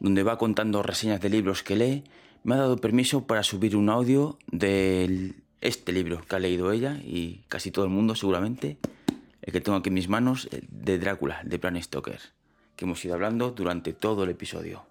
donde 0.00 0.22
va 0.22 0.38
contando 0.38 0.82
reseñas 0.82 1.20
de 1.20 1.28
libros 1.28 1.62
que 1.62 1.76
lee, 1.76 2.04
me 2.42 2.54
ha 2.54 2.58
dado 2.58 2.76
permiso 2.78 3.26
para 3.26 3.42
subir 3.42 3.76
un 3.76 3.88
audio 3.88 4.38
de 4.50 5.34
este 5.60 5.92
libro 5.92 6.22
que 6.28 6.36
ha 6.36 6.38
leído 6.38 6.72
ella 6.72 6.98
y 7.02 7.42
casi 7.48 7.70
todo 7.70 7.84
el 7.84 7.90
mundo 7.90 8.14
seguramente, 8.14 8.78
el 9.42 9.52
que 9.52 9.60
tengo 9.60 9.78
aquí 9.78 9.88
en 9.88 9.94
mis 9.94 10.08
manos, 10.08 10.48
de 10.50 10.98
Drácula, 10.98 11.40
de 11.44 11.58
Bram 11.58 11.80
Stoker, 11.80 12.20
que 12.76 12.84
hemos 12.84 13.04
ido 13.04 13.14
hablando 13.14 13.50
durante 13.50 13.92
todo 13.92 14.24
el 14.24 14.30
episodio. 14.30 14.84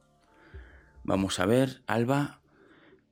Vamos 1.03 1.39
a 1.39 1.45
ver, 1.45 1.81
Alba, 1.85 2.39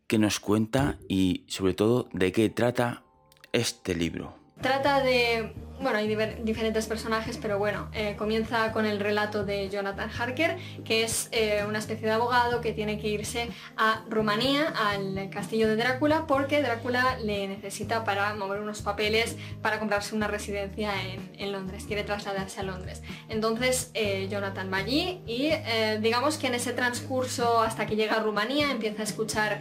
qué 0.07 0.17
nos 0.17 0.39
cuenta 0.39 0.97
y 1.07 1.43
sobre 1.47 1.73
todo 1.73 2.09
de 2.13 2.31
qué 2.31 2.49
trata 2.49 3.03
este 3.51 3.95
libro. 3.95 4.35
Trata 4.61 5.03
de, 5.03 5.53
bueno, 5.81 5.97
hay 5.97 6.07
diferentes 6.43 6.85
personajes, 6.87 7.37
pero 7.37 7.57
bueno, 7.57 7.89
eh, 7.93 8.15
comienza 8.17 8.71
con 8.71 8.85
el 8.85 8.99
relato 8.99 9.43
de 9.43 9.69
Jonathan 9.69 10.09
Harker, 10.09 10.57
que 10.85 11.03
es 11.03 11.29
eh, 11.31 11.63
una 11.67 11.79
especie 11.79 12.07
de 12.07 12.13
abogado 12.13 12.61
que 12.61 12.73
tiene 12.73 12.99
que 12.99 13.07
irse 13.07 13.49
a 13.77 14.03
Rumanía, 14.09 14.67
al 14.69 15.29
castillo 15.29 15.67
de 15.67 15.75
Drácula, 15.75 16.27
porque 16.27 16.61
Drácula 16.61 17.17
le 17.19 17.47
necesita 17.47 18.03
para 18.03 18.33
mover 18.35 18.61
unos 18.61 18.81
papeles 18.81 19.37
para 19.61 19.79
comprarse 19.79 20.15
una 20.15 20.27
residencia 20.27 20.91
en, 21.37 21.51
Londres, 21.51 21.83
quiere 21.85 22.03
trasladarse 22.03 22.59
a 22.61 22.63
Londres. 22.63 23.01
Entonces 23.27 23.91
eh, 23.93 24.27
Jonathan 24.29 24.71
va 24.71 24.77
allí 24.77 25.21
y 25.25 25.51
digamos 25.99 26.37
que 26.37 26.47
en 26.47 26.55
ese 26.55 26.71
transcurso 26.71 27.61
hasta 27.61 27.85
que 27.85 27.95
llega 27.95 28.15
a 28.15 28.19
Rumanía 28.19 28.71
empieza 28.71 29.01
a 29.01 29.05
escuchar 29.05 29.59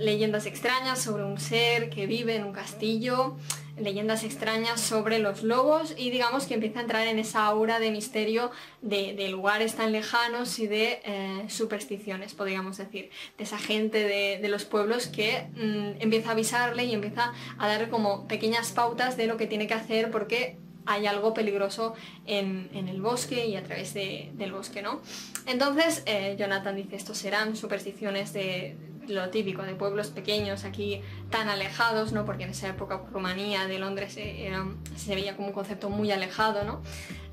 leyendas 0.00 0.46
extrañas 0.46 1.00
sobre 1.00 1.24
un 1.24 1.38
ser 1.38 1.90
que 1.90 2.06
vive 2.06 2.34
en 2.36 2.44
un 2.44 2.52
castillo. 2.52 3.36
Leyendas 3.76 4.24
extrañas 4.24 4.80
sobre 4.80 5.18
los 5.18 5.42
lobos 5.42 5.94
y 5.96 6.10
digamos 6.10 6.46
que 6.46 6.54
empieza 6.54 6.80
a 6.80 6.82
entrar 6.82 7.06
en 7.06 7.18
esa 7.18 7.46
aura 7.46 7.78
de 7.80 7.90
misterio 7.90 8.50
de, 8.82 9.28
lugares 9.28 9.74
tan 9.74 9.92
lejanos 9.92 10.58
y 10.58 10.66
de 10.66 11.00
eh, 11.04 11.44
supersticiones, 11.48 12.34
podríamos 12.34 12.76
decir, 12.76 13.10
de 13.38 13.44
esa 13.44 13.58
gente 13.58 13.98
de, 14.38 14.48
los 14.48 14.66
pueblos 14.66 15.06
que 15.06 15.48
mm, 15.54 16.02
empieza 16.02 16.30
a 16.30 16.32
avisarle 16.32 16.84
y 16.84 16.92
empieza 16.92 17.32
a 17.56 17.68
dar 17.68 17.88
como 17.88 18.28
pequeñas 18.28 18.72
pautas 18.72 19.16
de 19.16 19.26
lo 19.26 19.38
que 19.38 19.46
tiene 19.46 19.66
que 19.66 19.74
hacer 19.74 20.10
porque 20.10 20.58
hay 20.84 21.06
algo 21.06 21.32
peligroso 21.32 21.94
en, 22.26 22.68
el 22.74 23.00
bosque 23.00 23.46
y 23.46 23.56
a 23.56 23.62
través 23.62 23.94
del 23.94 24.52
bosque, 24.52 24.82
¿no? 24.82 25.00
Entonces, 25.46 26.02
eh, 26.06 26.36
Jonathan 26.38 26.76
dice, 26.76 26.96
estos 26.96 27.18
serán 27.18 27.56
supersticiones 27.56 28.32
de 28.32 28.76
lo 29.08 29.28
típico 29.30 29.62
de 29.62 29.74
pueblos 29.74 30.08
pequeños 30.08 30.64
aquí 30.64 31.02
tan 31.30 31.48
alejados, 31.48 32.12
¿no? 32.12 32.24
Porque 32.24 32.44
en 32.44 32.50
esa 32.50 32.68
época 32.68 33.02
Rumanía 33.12 33.66
de 33.66 33.78
Londres 33.78 34.14
eh, 34.16 34.52
se 34.96 35.14
veía 35.14 35.36
como 35.36 35.48
un 35.48 35.54
concepto 35.54 35.90
muy 35.90 36.10
alejado, 36.10 36.64
¿no? 36.64 36.82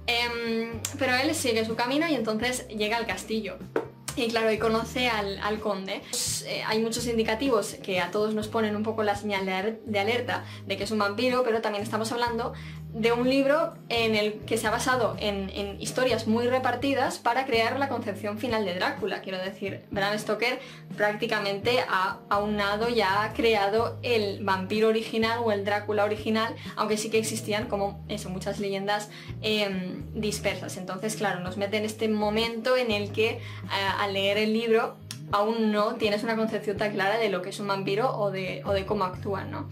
Em, 0.08 0.82
pero 0.98 1.16
él 1.16 1.36
sigue 1.36 1.64
su 1.66 1.76
camino 1.76 2.08
y 2.08 2.16
entonces 2.16 2.68
llega 2.68 2.98
al 2.98 3.06
castillo. 3.06 3.58
Y 4.16 4.28
claro, 4.28 4.52
y 4.52 4.58
conoce 4.58 5.08
al, 5.08 5.60
conde. 5.60 6.02
Pues, 6.10 6.44
eh, 6.48 6.62
hay 6.66 6.80
muchos 6.80 7.06
indicativos 7.08 7.76
que 7.84 8.02
a 8.02 8.12
todos 8.12 8.34
nos 8.34 8.48
ponen 8.48 8.76
un 8.76 8.84
poco 8.84 9.04
la 9.04 9.16
señal 9.16 9.46
de, 9.46 10.00
alerta 10.00 10.44
de 10.66 10.78
que 10.78 10.84
es 10.84 10.92
un 10.92 11.00
vampiro, 11.00 11.44
pero 11.44 11.62
también 11.62 11.84
estamos 11.84 12.12
hablando 12.12 12.54
de 12.94 13.12
un 13.12 13.30
libro 13.30 13.76
en 13.90 14.16
el 14.16 14.40
que 14.40 14.58
se 14.58 14.66
ha 14.66 14.72
basado 14.72 15.16
en, 15.20 15.50
historias 15.80 16.28
muy 16.28 16.48
repartidas 16.48 17.20
para 17.20 17.46
crear 17.46 17.78
la 17.78 17.88
concepción 17.88 18.40
final 18.40 18.66
de 18.66 18.74
Drácula. 18.74 19.22
Quiero 19.22 19.38
decir, 19.38 19.86
Bram 19.92 20.18
Stoker 20.18 20.60
prácticamente 20.98 21.80
ha 21.88 22.18
aunado 22.30 22.90
y 22.90 23.02
ha 23.02 23.32
creado 23.36 24.00
el 24.02 24.44
vampiro 24.44 24.88
original 24.88 25.40
o 25.44 25.52
el 25.52 25.66
Drácula 25.66 26.04
original, 26.04 26.56
aunque 26.76 26.98
sí 26.98 27.10
que 27.10 27.20
existían 27.20 27.68
como 27.68 28.04
eso, 28.10 28.30
muchas 28.30 28.60
leyendas 28.60 29.10
em, 29.42 30.04
dispersas. 30.14 30.78
Entonces, 30.78 31.16
claro, 31.16 31.42
nos 31.42 31.58
mete 31.58 31.78
en 31.78 31.86
este 31.86 32.10
momento 32.10 32.76
en 32.76 32.92
el 32.92 33.12
que 33.12 33.30
eh, 33.30 33.40
al 34.00 34.14
leer 34.14 34.38
el 34.38 34.54
libro 34.54 34.98
aún 35.32 35.72
no 35.72 35.96
tienes 35.96 36.24
una 36.24 36.36
concepción 36.36 36.78
tan 36.78 36.92
clara 36.92 37.20
de 37.20 37.30
lo 37.30 37.44
que 37.44 37.50
es 37.50 37.60
un 37.60 37.68
vampiro 37.68 38.18
o 38.18 38.32
de, 38.32 38.64
o 38.66 38.74
de 38.74 38.88
cómo 38.88 39.04
actúan, 39.04 39.52
¿no? 39.52 39.70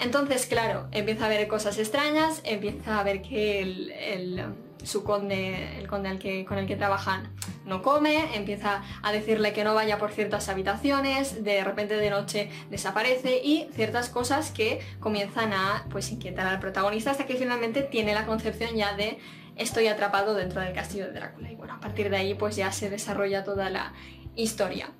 Entonces, 0.00 0.46
claro, 0.46 0.88
empieza 0.92 1.26
a 1.26 1.28
ver 1.28 1.48
cosas 1.48 1.78
extrañas, 1.78 2.40
empieza 2.44 3.00
a 3.00 3.02
ver 3.02 3.22
que 3.22 3.62
el, 3.62 4.54
su 4.84 5.02
conde, 5.02 5.78
el 5.78 5.88
conde 5.88 6.44
con 6.46 6.58
el 6.58 6.66
que 6.66 6.76
trabajan 6.76 7.32
no 7.64 7.82
come, 7.82 8.36
empieza 8.36 8.82
a 9.02 9.12
decirle 9.12 9.52
que 9.52 9.64
no 9.64 9.74
vaya 9.74 9.98
por 9.98 10.12
ciertas 10.12 10.48
habitaciones, 10.48 11.42
de 11.44 11.64
repente 11.64 11.96
de 11.96 12.10
noche 12.10 12.50
desaparece 12.70 13.40
y 13.42 13.68
ciertas 13.74 14.08
cosas 14.08 14.50
que 14.50 14.80
comienzan 15.00 15.52
a 15.52 15.86
pues, 15.90 16.10
inquietar 16.10 16.46
al 16.46 16.60
protagonista 16.60 17.10
hasta 17.10 17.26
que 17.26 17.34
finalmente 17.34 17.82
tiene 17.82 18.14
la 18.14 18.24
concepción 18.24 18.74
ya 18.74 18.94
de 18.94 19.18
estoy 19.56 19.88
atrapado 19.88 20.34
dentro 20.34 20.60
del 20.60 20.72
castillo 20.72 21.06
de 21.06 21.12
Drácula. 21.12 21.50
Y 21.50 21.56
bueno, 21.56 21.74
a 21.74 21.80
partir 21.80 22.08
de 22.10 22.16
ahí 22.16 22.34
pues 22.34 22.56
ya 22.56 22.72
se 22.72 22.88
desarrolla 22.88 23.44
toda 23.44 23.68
la 23.68 23.92
historia. 24.36 24.92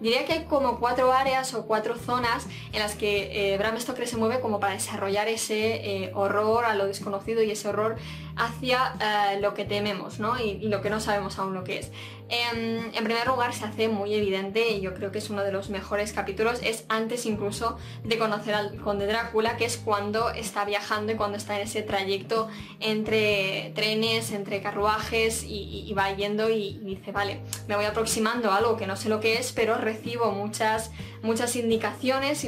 Diría 0.00 0.24
que 0.24 0.32
hay 0.32 0.44
como 0.44 0.78
cuatro 0.78 1.12
áreas 1.12 1.54
o 1.54 1.66
cuatro 1.66 1.96
zonas 1.96 2.46
en 2.72 2.80
las 2.80 2.94
que 2.94 3.54
eh, 3.54 3.58
Bram 3.58 3.78
Stoker 3.78 4.06
se 4.06 4.16
mueve 4.16 4.40
como 4.40 4.60
para 4.60 4.74
desarrollar 4.74 5.28
ese 5.28 6.04
eh, 6.04 6.12
horror 6.14 6.64
a 6.64 6.74
lo 6.74 6.86
desconocido 6.86 7.42
y 7.42 7.50
ese 7.50 7.68
horror 7.68 7.96
hacia 8.36 8.94
eh, 9.00 9.40
lo 9.40 9.54
que 9.54 9.64
tememos 9.64 10.18
¿no? 10.18 10.38
y, 10.38 10.58
lo 10.68 10.82
que 10.82 10.90
no 10.90 11.00
sabemos 11.00 11.38
aún 11.38 11.54
lo 11.54 11.64
que 11.64 11.78
es. 11.78 11.90
Em, 12.28 12.92
en, 12.92 13.04
primer 13.04 13.24
lugar 13.28 13.54
se 13.54 13.64
hace 13.64 13.88
muy 13.88 14.12
evidente 14.12 14.70
y 14.70 14.80
yo 14.80 14.94
creo 14.94 15.12
que 15.12 15.18
es 15.18 15.30
uno 15.30 15.44
de 15.44 15.52
los 15.52 15.70
mejores 15.70 16.12
capítulos, 16.12 16.58
es 16.62 16.84
antes 16.88 17.24
incluso 17.24 17.78
de 18.02 18.18
conocer 18.18 18.52
al 18.54 18.76
conde 18.80 19.06
Drácula, 19.06 19.56
que 19.56 19.64
es 19.64 19.76
cuando 19.76 20.30
está 20.30 20.64
viajando 20.64 21.12
y 21.12 21.14
cuando 21.14 21.36
está 21.36 21.56
en 21.56 21.62
ese 21.68 21.82
trayecto 21.82 22.48
entre 22.80 23.72
trenes, 23.76 24.32
entre 24.32 24.60
carruajes 24.60 25.44
y, 25.46 25.92
va 25.96 26.10
yendo 26.14 26.50
y, 26.50 26.80
dice, 26.82 27.12
vale, 27.12 27.42
me 27.68 27.76
voy 27.76 27.84
aproximando 27.84 28.50
a 28.50 28.56
algo 28.56 28.76
que 28.76 28.88
no 28.88 28.96
sé 28.96 29.08
lo 29.08 29.20
que 29.20 29.38
es, 29.38 29.52
pero 29.52 29.65
recibo 29.74 30.32
muchas, 30.32 30.90
muchas 31.22 31.56
indicaciones, 31.56 32.46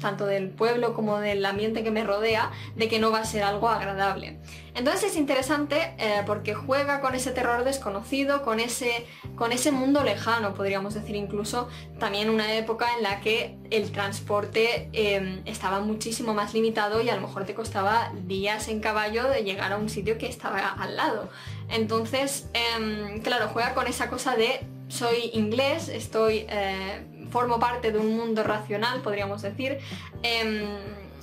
tanto 0.00 0.26
del 0.26 0.50
pueblo 0.50 0.94
como 0.94 1.18
del 1.18 1.44
ambiente 1.44 1.82
que 1.82 1.90
me 1.90 2.04
rodea, 2.04 2.50
de 2.76 2.88
que 2.88 2.98
no 2.98 3.10
va 3.10 3.20
a 3.20 3.24
ser 3.24 3.42
algo 3.42 3.68
agradable. 3.68 4.38
Entonces 4.74 5.10
es 5.10 5.16
interesante 5.16 5.94
eh, 5.98 6.22
porque 6.24 6.54
juega 6.54 7.00
con 7.00 7.16
ese 7.16 7.32
terror 7.32 7.64
desconocido, 7.64 8.42
con 8.42 8.60
ese, 8.60 9.06
con 9.34 9.50
ese 9.50 9.72
mundo 9.72 10.04
lejano, 10.04 10.54
podríamos 10.54 10.94
decir 10.94 11.16
incluso 11.16 11.68
también 11.98 12.30
una 12.30 12.54
época 12.54 12.86
en 12.96 13.02
la 13.02 13.20
que 13.20 13.56
el 13.70 13.90
transporte 13.90 14.88
em, 14.92 15.42
estaba 15.46 15.80
muchísimo 15.80 16.32
más 16.32 16.54
limitado 16.54 17.02
y 17.02 17.08
a 17.08 17.16
lo 17.16 17.22
mejor 17.22 17.44
te 17.44 17.54
costaba 17.54 18.12
días 18.26 18.68
en 18.68 18.78
caballo 18.78 19.28
de 19.28 19.42
llegar 19.42 19.72
a 19.72 19.78
un 19.78 19.88
sitio 19.88 20.16
que 20.16 20.28
estaba 20.28 20.60
al 20.60 20.96
lado. 20.96 21.28
Entonces, 21.68 22.48
em, 22.52 23.20
claro, 23.20 23.48
juega 23.52 23.74
con 23.74 23.88
esa 23.88 24.08
cosa 24.08 24.36
de 24.36 24.60
soy 24.88 25.30
inglés, 25.34 25.88
estoy, 25.88 26.46
eh, 26.48 27.06
formo 27.30 27.58
parte 27.58 27.92
de 27.92 27.98
un 27.98 28.16
mundo 28.16 28.42
racional, 28.42 29.00
podríamos 29.02 29.42
decir. 29.42 29.78
Em, 30.22 30.66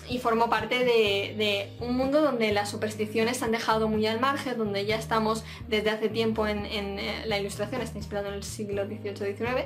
y 0.07 0.19
formo 0.19 0.49
parte 0.49 0.85
de, 0.85 1.71
un 1.79 1.97
mundo 1.97 2.21
donde 2.21 2.53
las 2.53 2.69
supersticiones 2.69 3.37
se 3.37 3.45
han 3.45 3.51
dejado 3.51 3.87
muy 3.87 4.05
al 4.05 4.19
margen, 4.19 4.57
donde 4.57 4.85
ya 4.85 4.97
estamos 4.97 5.43
desde 5.67 5.89
hace 5.89 6.09
tiempo 6.09 6.47
en, 6.47 6.65
eh, 6.65 7.23
la 7.25 7.39
ilustración, 7.39 7.81
está 7.81 7.97
inspirado 7.97 8.27
en 8.27 8.35
el 8.35 8.43
siglo 8.43 8.85
XVIII-XIX, 8.85 9.65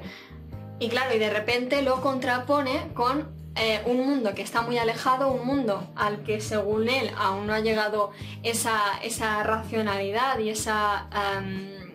y 0.79 0.87
claro, 0.87 1.13
y 1.13 1.19
de 1.19 1.29
repente 1.29 1.81
lo 1.81 2.01
contrapone 2.01 2.87
con 2.93 3.27
eh, 3.55 3.81
un 3.85 3.97
mundo 3.97 4.33
que 4.33 4.41
está 4.41 4.61
muy 4.61 4.77
alejado, 4.77 5.29
un 5.31 5.45
mundo 5.45 5.91
al 5.97 6.23
que 6.23 6.39
según 6.39 6.87
él 6.87 7.11
aún 7.17 7.47
no 7.47 7.53
ha 7.53 7.59
llegado 7.59 8.11
esa, 8.43 8.79
esa 9.03 9.43
racionalidad 9.43 10.39
y 10.39 10.49
esa... 10.49 11.09
Em, 11.37 11.88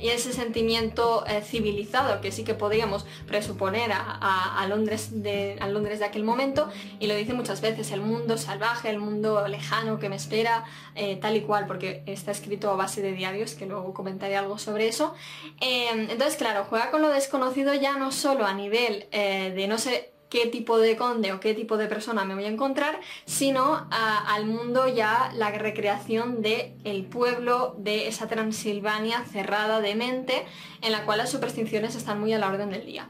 y 0.00 0.08
ese 0.08 0.32
sentimiento 0.32 1.24
eh, 1.26 1.42
civilizado 1.42 2.20
que 2.20 2.32
sí 2.32 2.44
que 2.44 2.54
podríamos 2.54 3.06
presuponer 3.26 3.90
a, 3.92 4.66
Londres 4.68 5.22
de, 5.22 5.56
Londres 5.68 6.00
de 6.00 6.04
aquel 6.04 6.24
momento 6.24 6.68
y 6.98 7.06
lo 7.06 7.14
dice 7.14 7.34
muchas 7.34 7.60
veces, 7.60 7.90
el 7.92 8.00
mundo 8.00 8.36
salvaje, 8.36 8.90
el 8.90 8.98
mundo 8.98 9.46
lejano 9.46 9.98
que 9.98 10.08
me 10.08 10.16
espera, 10.16 10.64
eh, 10.94 11.16
tal 11.16 11.36
y 11.36 11.42
cual, 11.42 11.66
porque 11.66 12.02
está 12.06 12.32
escrito 12.32 12.70
a 12.70 12.76
base 12.76 13.00
de 13.02 13.12
diarios, 13.12 13.54
que 13.54 13.66
luego 13.66 13.94
comentaré 13.94 14.36
algo 14.36 14.58
sobre 14.58 14.88
eso. 14.88 15.14
Eh, 15.60 15.88
entonces, 15.92 16.36
claro, 16.36 16.66
juega 16.68 16.90
con 16.90 17.02
lo 17.02 17.08
desconocido 17.10 17.74
ya 17.74 17.96
no 17.96 18.10
solo 18.10 18.46
a 18.46 18.54
nivel 18.54 19.08
de 19.10 19.66
no 19.68 19.78
sé 19.78 20.15
qué 20.28 20.46
tipo 20.46 20.78
de 20.78 20.96
conde 20.96 21.32
o 21.32 21.40
qué 21.40 21.54
tipo 21.54 21.76
de 21.76 21.86
persona 21.86 22.24
me 22.24 22.34
voy 22.34 22.44
a 22.44 22.48
encontrar, 22.48 23.00
sino 23.24 23.86
al 23.90 24.46
mundo 24.46 24.88
ya 24.88 25.30
la 25.34 25.50
recreación 25.50 26.42
del 26.42 26.74
el 26.84 27.04
pueblo 27.04 27.74
de 27.78 28.08
esa 28.08 28.26
Transilvania 28.26 29.24
cerrada 29.24 29.80
de 29.80 29.94
mente, 29.94 30.44
en 30.82 30.92
la 30.92 31.04
cual 31.04 31.18
las 31.18 31.30
supersticiones 31.30 31.94
están 31.94 32.20
muy 32.20 32.32
a 32.32 32.38
la 32.38 32.48
orden 32.48 32.70
del 32.70 32.86
día. 32.86 33.08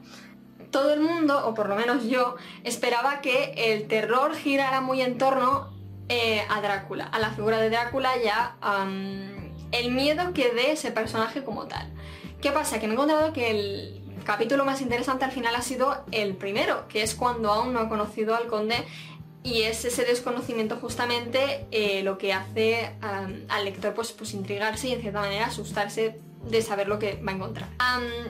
Todo 0.70 0.92
el 0.92 1.00
mundo, 1.00 1.46
o 1.46 1.54
por 1.54 1.68
lo 1.68 1.76
menos 1.76 2.04
yo, 2.04 2.36
esperaba 2.64 3.20
que 3.20 3.54
el 3.56 3.86
terror 3.86 4.34
girara 4.34 4.80
muy 4.80 5.00
en 5.00 5.16
torno 5.16 5.74
eh, 6.08 6.42
a 6.50 6.60
Drácula, 6.60 7.06
a 7.06 7.18
la 7.18 7.30
figura 7.30 7.58
de 7.58 7.70
Drácula 7.70 8.10
ya 8.22 8.56
el 9.72 9.90
miedo 9.92 10.32
que 10.34 10.50
dé 10.50 10.72
ese 10.72 10.90
personaje 10.90 11.44
como 11.44 11.66
tal. 11.66 11.92
¿Qué 12.40 12.52
pasa? 12.52 12.78
Que 12.78 12.86
me 12.86 12.92
he 12.92 12.94
encontrado 12.94 13.32
que 13.32 13.50
el, 13.50 14.05
capítulo 14.26 14.64
más 14.64 14.82
interesante 14.82 15.24
al 15.24 15.32
final 15.32 15.54
ha 15.54 15.62
sido 15.62 16.04
el 16.10 16.34
primero, 16.34 16.88
que 16.88 17.02
es 17.02 17.14
cuando 17.14 17.52
aún 17.52 17.72
no 17.72 17.80
ha 17.80 17.88
conocido 17.88 18.34
al 18.34 18.48
conde 18.48 18.84
y 19.42 19.62
es 19.62 19.84
ese 19.84 20.04
desconocimiento 20.04 20.76
justamente 20.76 21.66
eh, 21.70 22.02
lo 22.02 22.18
que 22.18 22.32
hace 22.32 22.90
al 23.48 23.64
lector 23.64 23.94
pues, 23.94 24.10
pues 24.12 24.34
intrigarse 24.34 24.88
y 24.88 24.92
en 24.92 25.00
cierta 25.00 25.20
manera 25.20 25.46
asustarse 25.46 26.20
de 26.50 26.62
saber 26.62 26.88
lo 26.88 26.98
que 26.98 27.20
va 27.22 27.32
a 27.32 27.34
encontrar. 27.34 27.68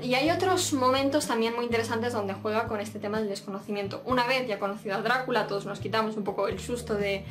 y 0.02 0.14
hay 0.14 0.30
otros 0.30 0.72
momentos 0.72 1.26
también 1.26 1.54
muy 1.54 1.64
interesantes 1.64 2.12
donde 2.12 2.34
juega 2.34 2.66
con 2.66 2.80
este 2.80 2.98
tema 2.98 3.18
del 3.18 3.28
desconocimiento. 3.28 4.02
Una 4.04 4.26
vez 4.26 4.46
ya 4.46 4.58
conocido 4.58 4.94
a 4.96 5.02
Drácula, 5.02 5.46
todos 5.46 5.66
nos 5.66 5.80
quitamos 5.80 6.16
un 6.16 6.24
poco 6.24 6.48
el 6.48 6.58
susto 6.58 6.94
de, 6.94 7.24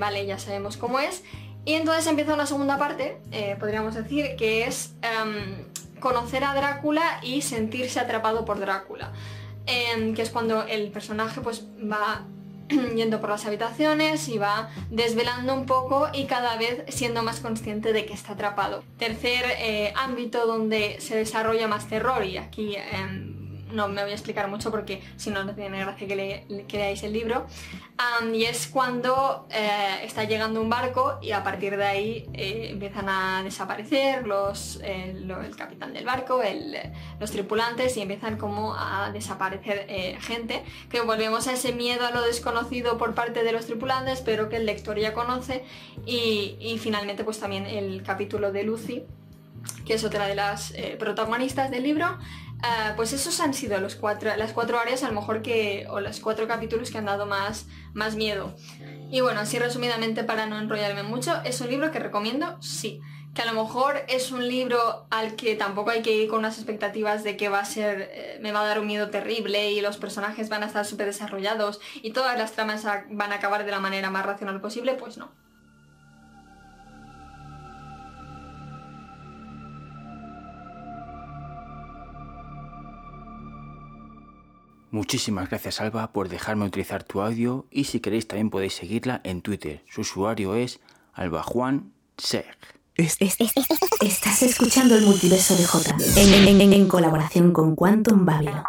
vale, 0.00 0.26
ya 0.26 0.38
sabemos 0.38 0.76
cómo 0.76 0.98
es. 0.98 1.22
Y 1.64 1.74
entonces 1.74 2.06
empieza 2.06 2.34
una 2.34 2.46
segunda 2.46 2.78
parte, 2.78 3.20
eh, 3.30 3.56
podríamos 3.60 3.94
decir, 3.94 4.34
que 4.36 4.64
es 4.64 4.94
conocer 6.00 6.44
a 6.44 6.54
Drácula 6.54 7.20
y 7.22 7.42
sentirse 7.42 8.00
atrapado 8.00 8.44
por 8.44 8.58
Drácula. 8.58 9.12
Em, 9.66 10.14
que 10.14 10.22
es 10.22 10.30
cuando 10.30 10.64
el 10.64 10.90
personaje 10.90 11.40
pues 11.40 11.64
va 11.80 12.24
yendo 12.96 13.20
por 13.20 13.30
las 13.30 13.46
habitaciones 13.46 14.28
y 14.28 14.38
va 14.38 14.70
desvelando 14.90 15.54
un 15.54 15.66
poco 15.66 16.08
y 16.12 16.24
cada 16.24 16.56
vez 16.56 16.82
siendo 16.88 17.22
más 17.22 17.40
consciente 17.40 17.92
de 17.92 18.06
que 18.06 18.14
está 18.14 18.32
atrapado. 18.32 18.82
Tercer 18.98 19.44
eh, 19.58 19.92
ámbito 19.96 20.46
donde 20.46 21.00
se 21.00 21.16
desarrolla 21.16 21.68
más 21.68 21.88
terror 21.88 22.24
y 22.24 22.38
aquí 22.38 22.76
em, 22.76 23.39
no 23.72 23.88
me 23.88 24.02
voy 24.02 24.12
a 24.12 24.14
explicar 24.14 24.48
mucho 24.48 24.70
porque 24.70 25.02
si 25.16 25.30
no, 25.30 25.44
no 25.44 25.54
tiene 25.54 25.80
gracia 25.80 26.06
que, 26.06 26.16
le, 26.16 26.66
que 26.66 26.78
leáis 26.78 27.02
el 27.02 27.12
libro. 27.12 27.46
y 28.32 28.44
es 28.44 28.68
cuando 28.68 29.46
eh, 29.50 30.00
está 30.04 30.24
llegando 30.24 30.60
un 30.60 30.68
barco 30.68 31.18
y 31.22 31.32
a 31.32 31.42
partir 31.42 31.76
de 31.76 31.84
ahí 31.84 32.28
eh, 32.32 32.68
empiezan 32.72 33.08
a 33.08 33.42
desaparecer 33.42 34.26
los, 34.26 34.80
el 34.82 35.56
capitán 35.56 35.92
del 35.92 36.04
barco, 36.04 36.40
los 37.18 37.30
tripulantes 37.30 37.96
y 37.96 38.02
empiezan 38.02 38.36
como 38.36 38.74
a 38.74 39.10
desaparecer 39.12 39.86
gente. 40.20 40.64
Que 40.90 41.00
volvemos 41.00 41.46
a 41.48 41.52
ese 41.52 41.72
miedo 41.72 42.06
a 42.06 42.10
lo 42.10 42.22
desconocido 42.22 42.98
por 42.98 43.14
parte 43.14 43.42
de 43.42 43.52
los 43.52 43.66
tripulantes, 43.66 44.20
pero 44.20 44.48
que 44.48 44.56
el 44.56 44.66
lector 44.66 44.98
ya 44.98 45.12
conoce. 45.12 45.64
Y, 46.06 46.56
y 46.60 46.78
finalmente 46.78 47.24
pues 47.24 47.38
también 47.38 47.66
el 47.66 48.02
capítulo 48.02 48.52
de 48.52 48.64
Lucy 48.64 49.06
que 49.84 49.94
es 49.94 50.04
otra 50.04 50.26
de 50.26 50.34
las 50.34 50.72
eh, 50.72 50.96
protagonistas 50.98 51.70
del 51.70 51.82
libro, 51.82 52.18
eh, 52.62 52.92
pues 52.96 53.12
esos 53.12 53.40
han 53.40 53.54
sido 53.54 53.80
los 53.80 53.96
cuatro, 53.96 54.34
las 54.36 54.52
cuatro 54.52 54.78
áreas 54.78 55.02
a 55.02 55.08
lo 55.08 55.14
mejor 55.14 55.42
que, 55.42 55.86
o 55.88 56.00
los 56.00 56.20
cuatro 56.20 56.46
capítulos 56.46 56.90
que 56.90 56.98
han 56.98 57.06
dado 57.06 57.26
más, 57.26 57.66
más 57.94 58.16
miedo. 58.16 58.54
Y 59.10 59.20
bueno, 59.22 59.40
así 59.40 59.58
resumidamente 59.58 60.24
para 60.24 60.46
no 60.46 60.58
enrollarme 60.58 61.02
mucho, 61.02 61.40
es 61.44 61.60
un 61.60 61.68
libro 61.68 61.90
que 61.90 61.98
recomiendo, 61.98 62.60
sí. 62.60 63.00
Que 63.34 63.42
a 63.42 63.52
lo 63.52 63.62
mejor 63.62 64.02
es 64.08 64.32
un 64.32 64.48
libro 64.48 65.06
al 65.10 65.36
que 65.36 65.54
tampoco 65.54 65.90
hay 65.90 66.02
que 66.02 66.12
ir 66.12 66.28
con 66.28 66.40
unas 66.40 66.58
expectativas 66.58 67.22
de 67.22 67.36
que 67.36 67.48
va 67.48 67.60
a 67.60 67.64
ser, 67.64 68.10
eh, 68.12 68.38
me 68.42 68.50
va 68.50 68.62
a 68.62 68.66
dar 68.66 68.80
un 68.80 68.88
miedo 68.88 69.08
terrible 69.08 69.70
y 69.70 69.80
los 69.80 69.98
personajes 69.98 70.48
van 70.48 70.64
a 70.64 70.66
estar 70.66 70.84
súper 70.84 71.06
desarrollados 71.06 71.80
y 72.02 72.12
todas 72.12 72.36
las 72.36 72.52
tramas 72.52 72.84
van 72.84 73.32
a 73.32 73.36
acabar 73.36 73.64
de 73.64 73.70
la 73.70 73.78
manera 73.78 74.10
más 74.10 74.26
racional 74.26 74.60
posible, 74.60 74.94
pues 74.94 75.16
no. 75.16 75.30
Muchísimas 84.90 85.48
gracias 85.48 85.80
Alba 85.80 86.12
por 86.12 86.28
dejarme 86.28 86.64
utilizar 86.64 87.04
tu 87.04 87.20
audio 87.20 87.66
y 87.70 87.84
si 87.84 88.00
queréis 88.00 88.26
también 88.26 88.50
podéis 88.50 88.74
seguirla 88.74 89.20
en 89.22 89.40
Twitter. 89.40 89.84
Su 89.88 90.00
usuario 90.00 90.56
es 90.56 90.80
albajuanseg. 91.12 92.56
Estás 92.96 94.42
escuchando 94.42 94.96
el 94.96 95.06
multiverso 95.06 95.56
de 95.56 95.64
J 95.64 95.94
en, 96.16 96.88
colaboración 96.88 97.52
con 97.52 97.76
Quantum 97.76 98.24
Babylon. 98.26 98.64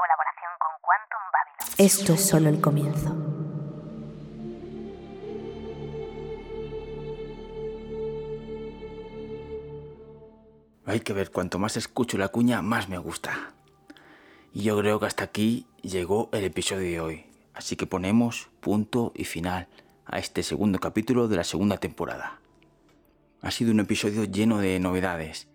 Esto 1.77 2.13
es 2.13 2.21
solo 2.21 2.49
el 2.49 2.61
comienzo. 2.61 3.15
Hay 10.85 10.99
que 10.99 11.13
ver, 11.13 11.31
cuanto 11.31 11.57
más 11.57 11.77
escucho 11.77 12.17
la 12.17 12.27
cuña, 12.27 12.61
más 12.61 12.89
me 12.89 12.97
gusta. 12.97 13.53
Y 14.53 14.63
yo 14.63 14.77
creo 14.77 14.99
que 14.99 15.05
hasta 15.05 15.23
aquí 15.23 15.65
llegó 15.81 16.29
el 16.33 16.43
episodio 16.43 16.81
de 16.81 16.99
hoy. 16.99 17.25
Así 17.53 17.77
que 17.77 17.87
ponemos 17.87 18.49
punto 18.59 19.13
y 19.15 19.23
final 19.23 19.69
a 20.05 20.19
este 20.19 20.43
segundo 20.43 20.79
capítulo 20.79 21.29
de 21.29 21.37
la 21.37 21.45
segunda 21.45 21.77
temporada. 21.77 22.41
Ha 23.41 23.51
sido 23.51 23.71
un 23.71 23.79
episodio 23.79 24.25
lleno 24.25 24.57
de 24.57 24.77
novedades. 24.79 25.47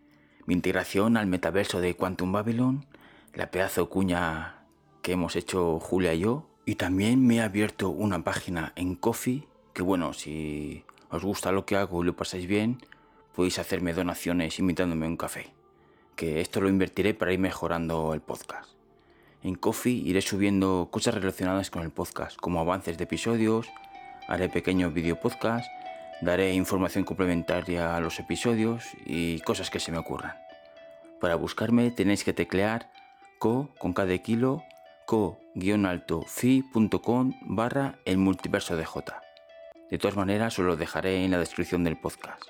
Mi 0.46 0.54
integración 0.54 1.18
al 1.18 1.26
metaverso 1.26 1.80
de 1.80 1.94
Quantum 1.94 2.32
Babylon, 2.32 2.86
la 3.34 3.50
pedazo 3.50 3.90
cuña 3.90 4.64
que 5.02 5.12
hemos 5.12 5.36
hecho 5.36 5.78
Julia 5.78 6.14
y 6.14 6.20
yo, 6.20 6.48
y 6.64 6.76
también 6.76 7.26
me 7.26 7.36
he 7.36 7.42
abierto 7.42 7.90
una 7.90 8.24
página 8.24 8.72
en 8.76 8.94
Coffee, 8.94 9.46
que 9.74 9.82
bueno, 9.82 10.14
si 10.14 10.84
os 11.10 11.22
gusta 11.22 11.52
lo 11.52 11.66
que 11.66 11.76
hago 11.76 12.02
y 12.02 12.06
lo 12.06 12.16
pasáis 12.16 12.46
bien, 12.46 12.78
podéis 13.34 13.58
hacerme 13.58 13.92
donaciones 13.92 14.58
invitándome 14.58 15.06
un 15.06 15.18
café. 15.18 15.52
Que 16.16 16.40
esto 16.40 16.62
lo 16.62 16.70
invertiré 16.70 17.12
para 17.12 17.34
ir 17.34 17.38
mejorando 17.38 18.14
el 18.14 18.22
podcast. 18.22 18.75
En 19.42 19.54
Coffee 19.54 20.02
iré 20.04 20.22
subiendo 20.22 20.88
cosas 20.90 21.14
relacionadas 21.14 21.70
con 21.70 21.82
el 21.82 21.90
podcast, 21.90 22.36
como 22.36 22.60
avances 22.60 22.98
de 22.98 23.04
episodios, 23.04 23.68
haré 24.28 24.48
pequeños 24.48 24.92
video 24.92 25.20
podcast, 25.20 25.66
daré 26.20 26.54
información 26.54 27.04
complementaria 27.04 27.96
a 27.96 28.00
los 28.00 28.18
episodios 28.18 28.84
y 29.04 29.40
cosas 29.40 29.70
que 29.70 29.80
se 29.80 29.92
me 29.92 29.98
ocurran. 29.98 30.36
Para 31.20 31.36
buscarme 31.36 31.90
tenéis 31.90 32.24
que 32.24 32.32
teclear 32.32 32.90
co 33.38 33.70
con 33.78 33.92
cada 33.92 34.16
kilo 34.18 34.62
co-alto 35.06 36.22
fi.com 36.26 37.32
barra 37.42 37.98
el 38.04 38.18
multiverso 38.18 38.76
de 38.76 38.84
J. 38.84 39.22
De 39.90 39.98
todas 39.98 40.16
maneras 40.16 40.58
os 40.58 40.64
lo 40.64 40.76
dejaré 40.76 41.24
en 41.24 41.30
la 41.30 41.38
descripción 41.38 41.84
del 41.84 41.96
podcast. 41.96 42.42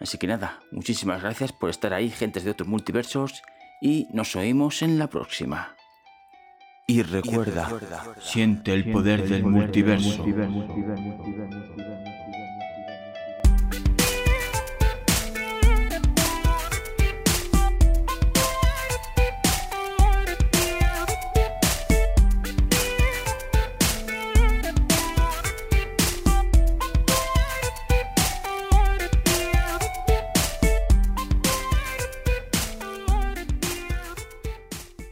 Así 0.00 0.16
que 0.16 0.26
nada, 0.26 0.60
muchísimas 0.70 1.20
gracias 1.20 1.52
por 1.52 1.70
estar 1.70 1.92
ahí, 1.92 2.08
gentes 2.08 2.44
de 2.44 2.52
otros 2.52 2.68
multiversos, 2.68 3.42
y 3.80 4.08
nos 4.12 4.36
oímos 4.36 4.82
en 4.82 4.98
la 4.98 5.08
próxima. 5.08 5.74
Y 6.86 7.02
recuerda, 7.02 7.68
siente 8.18 8.72
el 8.72 8.90
poder 8.90 9.28
del 9.28 9.44
multiverso. 9.44 10.24